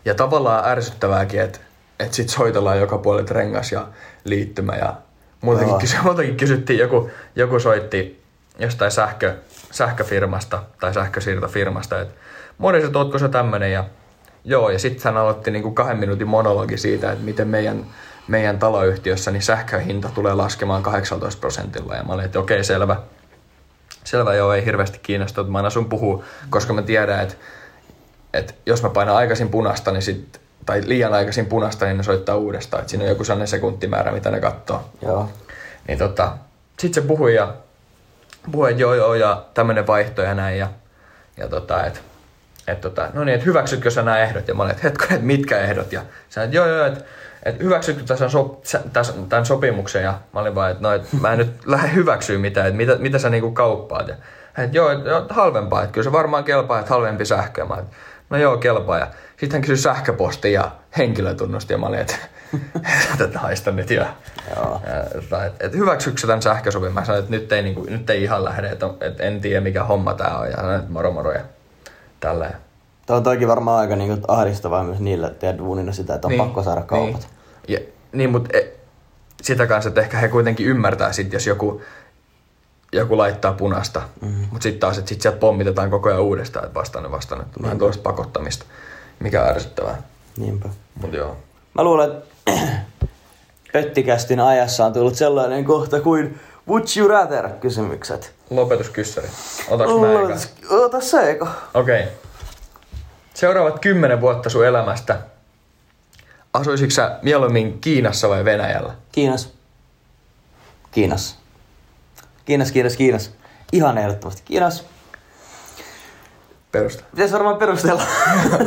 [0.05, 1.59] Ja tavallaan ärsyttävääkin, että
[1.99, 3.87] et sit soitellaan joka puolelta rengas ja
[4.23, 4.75] liittymä.
[4.75, 4.93] Ja
[5.43, 5.79] Joo.
[5.79, 8.23] kysy, multakin kysyttiin, joku, joku soitti
[8.59, 9.35] jostain sähkö,
[9.71, 12.13] sähköfirmasta tai sähkösiirtofirmasta, että
[12.57, 13.71] morjens, ootko sä tämmönen?
[13.71, 13.83] Ja
[14.45, 17.85] joo, ja sitten hän aloitti niinku kahden minuutin monologi siitä, että miten meidän,
[18.27, 21.95] meidän taloyhtiössä niin sähköhinta tulee laskemaan 18 prosentilla.
[21.95, 22.95] Ja mä olin, että okei, selvä.
[24.03, 27.35] Selvä, joo, ei hirveästi kiinnosta, että mä aina sun puhuu, koska mä tiedän, että
[28.33, 32.35] että jos mä painan aikaisin punasta, niin sit, tai liian aikaisin punasta, niin ne soittaa
[32.35, 32.81] uudestaan.
[32.81, 34.89] Että siinä on joku sellainen sekuntimäärä, mitä ne katsoo.
[35.01, 35.29] Joo.
[35.87, 36.37] Niin tota,
[36.79, 37.53] sit se puhui ja
[38.51, 40.57] puhui, että joo joo ja tämmönen vaihto ja näin.
[40.57, 40.67] Ja,
[41.37, 41.99] ja tota, että
[42.67, 44.47] et tota, no niin, että hyväksytkö sä nämä ehdot?
[44.47, 45.93] Ja mä olin, että hetkonen, että mitkä ehdot?
[45.93, 47.03] Ja sä että joo joo, että
[47.43, 48.25] et hyväksytkö tässä
[48.93, 50.03] täs, tämän sopimuksen?
[50.03, 52.95] Ja mä olin vaan, että no, et mä en nyt lähde hyväksyä mitään, että mitä,
[52.95, 54.07] mitä sä niinku kauppaat?
[54.07, 54.15] Ja
[54.57, 57.61] että joo, et, joo, halvempaa, että kyllä se varmaan kelpaa, että halvempi sähkö.
[57.61, 57.85] Ja mä olin,
[58.29, 58.99] no joo, kelpaa.
[58.99, 62.15] Ja sitten hän kysyi sähköposti ja henkilötunnusti ja mä olin, että
[63.25, 64.05] että haista nyt ja,
[64.55, 64.81] Joo.
[64.85, 66.93] ja tai, et, et hyväksytkö tämän sähkösopimuksen?
[67.01, 69.83] Mä sanoin, että nyt ei, niinku, nyt ei ihan lähde, että, että en tiedä mikä
[69.83, 71.41] homma tää on ja sanoin, että moro moro ja
[72.23, 72.51] tällä.
[73.05, 76.41] Tuo on toikin varmaan aika niin ahdistavaa myös niille teidän duunina sitä, että on niin,
[76.41, 77.27] pakko saada kaupat.
[77.67, 77.79] Niin, ja,
[78.11, 78.67] niin mutta e,
[79.41, 81.81] sitä kanssa, että ehkä he kuitenkin ymmärtää sit, jos joku,
[82.93, 84.01] joku laittaa punasta.
[84.21, 84.41] Mm-hmm.
[84.51, 87.41] Mutta sitten taas, että sit sieltä pommitetaan koko ajan uudestaan, että vastaan vastaan.
[87.41, 88.65] Että vähän tuollaista pakottamista,
[89.19, 90.01] mikä on ärsyttävää.
[90.37, 90.69] Niinpä.
[91.01, 91.37] Mutta joo.
[91.73, 92.25] Mä luulen, että
[93.73, 98.33] Pöttikästin ajassa on tullut sellainen kohta kuin Would you rather kysymykset.
[98.49, 99.27] Lopetuskyssäri.
[99.69, 100.75] Otaks mä eka?
[100.75, 101.51] Ota se eka.
[101.73, 102.01] Okei.
[102.03, 102.13] Okay.
[103.33, 105.19] Seuraavat kymmenen vuotta sun elämästä.
[106.53, 108.93] Asuisitko sä mieluummin Kiinassa vai Venäjällä?
[109.11, 109.53] Kiinas.
[110.91, 111.37] Kiinas.
[112.45, 113.31] Kiinas, Kiinas, Kiinas.
[113.71, 114.85] Ihan ehdottomasti Kiinas.
[116.71, 117.03] Perusta.
[117.11, 118.03] Pitäisi varmaan perustella.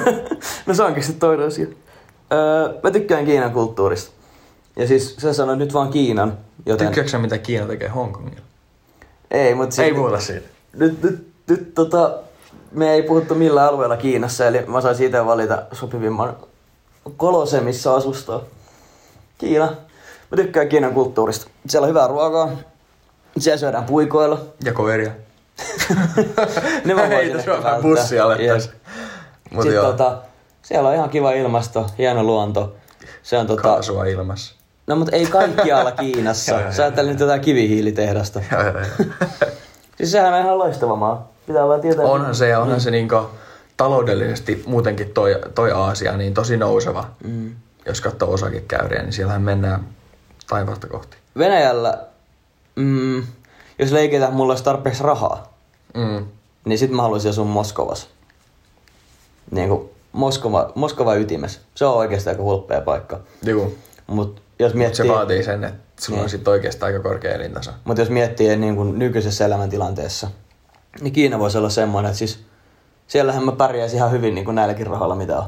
[0.67, 1.67] no se onkin sitten toinen asia.
[2.33, 4.16] Öö, mä tykkään Kiinan kulttuurista.
[4.77, 6.87] Ja siis sä sanoit nyt vaan Kiinan, joten...
[6.87, 8.47] Tykkääksä sä, mitä Kiina tekee Hongkongilla?
[9.31, 9.89] Ei, mutta siis...
[9.89, 10.49] Ei puhuta siitä.
[10.73, 12.19] Nyt, nyt, nyt tota...
[12.73, 16.37] me ei puhuttu millään alueella Kiinassa, eli mä saisin itse valita sopivimman
[17.17, 18.41] kolosemissa asustaa.
[19.39, 19.67] Kiina.
[20.31, 21.51] Mä tykkään Kiinan kulttuurista.
[21.69, 22.51] Siellä on hyvää ruokaa.
[23.39, 24.41] Siellä syödään puikoilla.
[24.65, 25.13] Ja koiria.
[26.85, 27.83] Ne mä ehkä Suomen välttää.
[27.83, 28.75] bussi alettaisiin.
[29.51, 30.19] Mut Sitten joo, tota,
[30.63, 32.77] siellä on ihan kiva ilmasto, hieno luonto.
[33.23, 34.56] Se on tota, kaasua ilmassa.
[34.87, 36.61] No mutta ei kaikkialla Kiinassa.
[36.73, 38.41] Sä ajattelet nyt jotain kivihiilitehdasta.
[38.53, 39.07] Joo, joo, joo.
[39.97, 41.29] Siis sehän on ihan loistava maa.
[41.47, 42.05] Pitää vaan tietää.
[42.05, 43.21] onhan se ja onhan se niinku
[43.77, 47.05] taloudellisesti muutenkin toi, toi Aasia niin tosi nouseva.
[47.25, 47.55] Mm.
[47.87, 49.87] Jos katsoo osakekäyriä, niin siellähän mennään
[50.49, 51.17] taivaasta kohti.
[51.39, 51.99] Venäjällä,
[52.77, 53.23] mm,
[53.79, 55.53] jos leikitään mulla olisi tarpeeksi rahaa,
[55.95, 56.27] Mm.
[56.65, 58.09] niin sit mä haluaisin asua Moskovassa.
[59.51, 61.61] Niin kuin Moskova, Moskova ytimessä.
[61.75, 63.21] Se on oikeasti aika hulppea paikka.
[63.43, 63.79] Juu.
[64.07, 66.31] Mut jos Se miettii, vaatii sen, että sulla on Niin.
[66.31, 67.71] sit oikeastaan aika korkea elintaso.
[67.85, 70.31] mut jos miettii niin kuin nykyisessä elämäntilanteessa,
[71.01, 72.45] niin Kiina voisi olla semmoinen, että siis
[73.07, 75.45] siellähän mä pärjäisin ihan hyvin niin kuin näilläkin rahoilla, mitä on.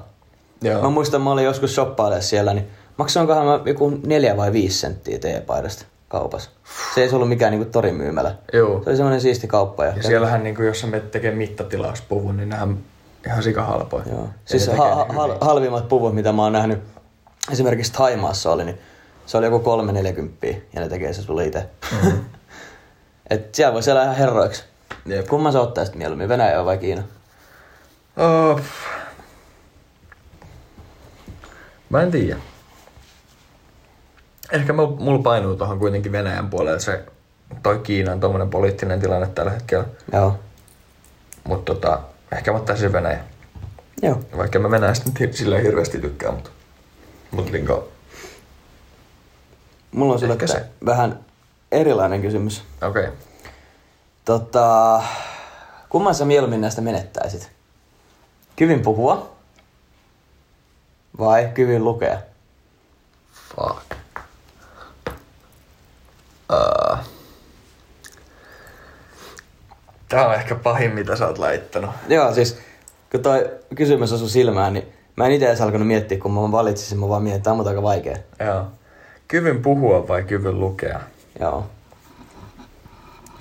[0.62, 0.82] Joo.
[0.82, 5.18] Mä muistan, mä olin joskus shoppailemaan siellä, niin maksoinkohan mä joku neljä vai viisi senttiä
[5.18, 6.50] teepaidasta kaupassa.
[6.94, 8.34] Se ei se ollut mikään niinku torimyymälä.
[8.52, 8.82] Joo.
[8.84, 9.84] Se oli semmoinen siisti kauppa.
[9.84, 12.78] Ja, Ja siellähän, niin jos sä menet tekee mittatilauspuvun, niin on
[13.26, 14.04] ihan sikahalpoja.
[14.10, 14.28] Joo.
[14.44, 15.38] Siis ha- ha- hal- hyvin.
[15.40, 16.78] halvimmat puvut, mitä mä oon nähnyt,
[17.52, 18.78] esimerkiksi Taimaassa oli, niin
[19.28, 21.66] se oli joku kolme neljäkymppiä ja ne tekee se sulle itse.
[21.92, 22.24] Mm-hmm.
[23.30, 24.64] Et siellä voisi elää ihan herroiksi.
[25.06, 25.26] Jep.
[25.26, 27.02] Kumman sä ottaisit mieluummin, Venäjä vai Kiina?
[28.16, 28.60] Oh.
[31.90, 32.36] Mä en tiedä.
[34.52, 37.04] Ehkä mul- mulla painuu tuohon kuitenkin Venäjän puolelle se
[37.62, 39.84] toi Kiinan tommonen poliittinen tilanne tällä hetkellä.
[40.12, 40.38] Joo.
[41.44, 42.00] Mutta tota,
[42.32, 43.24] ehkä mä ottaisin Venäjä.
[44.02, 44.20] Joo.
[44.36, 46.50] Vaikka mä Venäjästä nyt sillä hirveästi tykkää, mutta...
[47.30, 47.88] Mut niinku,
[49.92, 50.64] Mulla on sulle se.
[50.86, 51.24] vähän
[51.72, 52.62] erilainen kysymys.
[52.82, 53.04] okei.
[53.04, 53.16] Okay.
[54.24, 55.02] Tota,
[55.88, 57.50] kumman sä mieluummin näistä menettäisit?
[58.56, 59.32] Kyvyn puhua
[61.18, 62.18] vai kyvyn lukea?
[63.56, 63.94] Fuck.
[66.52, 66.98] Uh.
[70.08, 71.90] Tää on ehkä pahin, mitä sä oot laittanut.
[72.08, 72.58] Joo, siis
[73.10, 76.98] kun toi kysymys osui silmään, niin mä en itse edes alkanut miettiä, kun mä valitsisin,
[76.98, 78.16] mä vaan mietin, että tää on aika vaikea.
[78.40, 78.66] Joo.
[79.28, 81.00] Kyvyn puhua vai kyvyn lukea?
[81.40, 81.66] Joo.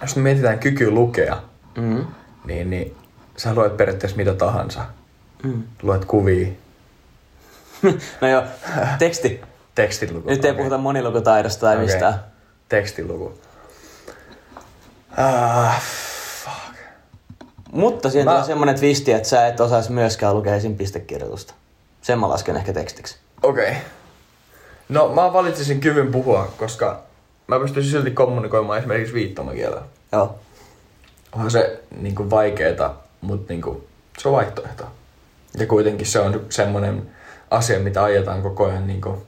[0.01, 1.38] Jos me mietitään kyky lukea,
[1.77, 2.05] Mm.
[2.45, 2.95] niin, niin
[3.38, 4.85] sä luet periaatteessa mitä tahansa.
[5.43, 5.63] Mm.
[5.81, 6.47] Luet kuvia,
[8.21, 8.43] no joo,
[8.99, 9.41] teksti.
[9.75, 10.29] tekstiluku.
[10.29, 10.57] Nyt ei Okei.
[10.59, 11.85] puhuta monilukutaidosta tai Okei.
[11.88, 12.19] mistään.
[12.69, 13.39] Tekstiluku.
[15.17, 15.81] Ah,
[16.43, 16.77] fuck.
[17.71, 20.75] Mutta siihen Mä- tulee semmonen twisti, että sä et osais myöskään lukea esim.
[20.77, 21.53] pistekirjoitusta.
[22.01, 23.17] Sen mä lasken ehkä tekstiksi.
[23.43, 23.69] Okei.
[23.69, 23.81] Okay.
[24.89, 26.99] No mä valitsisin kyvyn puhua, koska
[27.47, 29.81] mä pystyisin silti kommunikoimaan esimerkiksi viittomakielellä.
[30.11, 30.39] Joo.
[31.31, 34.83] Onhan se niinku vaikeeta, mutta niinku, se on vaihtoehto.
[35.57, 37.09] Ja kuitenkin se on semmoinen
[37.51, 39.23] asia, mitä ajetaan koko ajan niinku,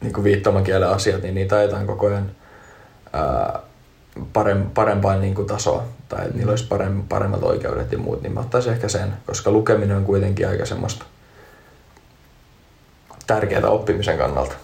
[0.00, 2.30] niinku viittomakielen asiat, niin niitä ajetaan koko ajan
[3.12, 3.60] ää,
[4.32, 5.84] parem, parempaan niinku tasoa.
[6.08, 9.50] Tai että niillä olisi parem, paremmat oikeudet ja muut, niin mä ottaisin ehkä sen, koska
[9.50, 11.04] lukeminen on kuitenkin aika semmoista
[13.26, 14.54] tärkeää oppimisen kannalta.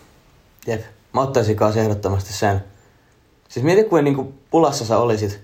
[0.67, 0.81] Jep.
[1.13, 2.65] Mä ottaisin kanssa ehdottomasti sen.
[3.49, 5.41] Siis mieti, kuin niinku pulassa sä olisit,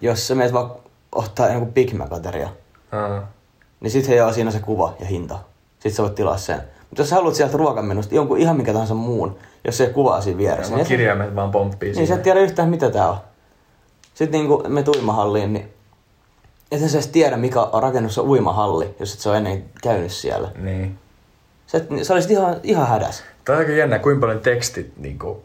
[0.00, 0.70] jos sä meet vaan
[1.12, 2.48] ottaa jonkun Big Mac ateria,
[2.92, 3.28] Aa.
[3.80, 5.38] niin sit ei ole siinä se kuva ja hinta.
[5.80, 6.62] Sit sä voit tilaa sen.
[6.90, 10.38] Mutta jos sä haluat sieltä ruokamenusta jonkun ihan mikä tahansa muun, jos se kuvaa siinä
[10.38, 13.16] vieressä, Niin niin, et- kirjaimet vaan pomppii niin sä et tiedä yhtään mitä tää on.
[14.14, 15.68] Sitten niinku me uimahalliin, niin
[16.72, 20.50] et sä edes tiedä mikä rakennus on uimahalli, jos et sä ole ennen käynyt siellä.
[20.58, 20.98] Niin.
[21.66, 23.24] Sä, sä olisit ihan, ihan hädäs.
[23.44, 25.44] Tämä on aika jännä, kuinka paljon tekstit niinku,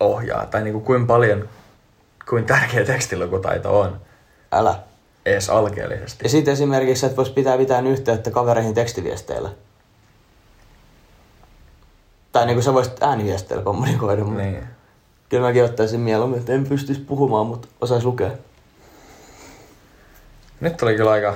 [0.00, 1.48] ohjaa, tai niinku, kuinka paljon,
[2.28, 4.00] kuinka tärkeä tekstilukutaito on,
[4.52, 4.78] Älä.
[5.26, 6.24] edes alkeellisesti.
[6.24, 9.50] Ja sitten esimerkiksi, että vois pitää mitään yhteyttä kavereihin tekstiviesteillä.
[12.32, 14.24] Tai niin kuin sä voisit ääniviesteillä kommunikoida.
[14.24, 14.64] mutta Niin.
[15.28, 18.30] Kyllä mäkin ottaisin mieluummin, että en pystyisi puhumaan, mutta osais lukea.
[20.60, 21.34] Nyt oli kyllä aika...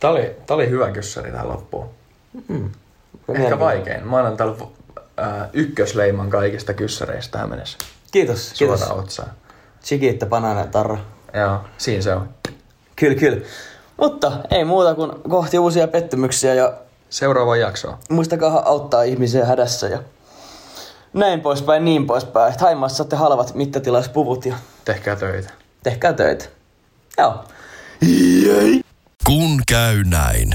[0.00, 1.88] Tää oli, tää oli hyvä kyssäri tähän loppuun.
[2.48, 2.70] Mm.
[3.34, 4.06] Ehkä vaikein.
[4.06, 4.54] Mä annan tällä
[5.20, 7.78] äh, ykkösleiman kaikista kyssäreistä tähän mennessä.
[8.12, 8.80] Kiitos, kiitos.
[8.80, 9.30] Suoraan otsaan.
[9.84, 10.98] Chikiitta banana tarra.
[11.34, 12.28] Joo, siinä se on.
[12.96, 13.38] Kyllä, kyllä.
[13.96, 16.72] Mutta ei muuta kuin kohti uusia pettymyksiä ja
[17.10, 17.98] Seuraava jaksoa.
[18.10, 19.98] muistakaa auttaa ihmisiä hädässä ja
[21.12, 22.54] näin poispäin, niin poispäin.
[22.60, 24.54] Haimaassa saatte halvat mittatilaispuvut ja
[24.84, 25.50] Tehkää töitä.
[25.82, 26.44] tehkää töitä.
[27.18, 27.44] Joo.
[29.26, 30.54] Kun käy näin.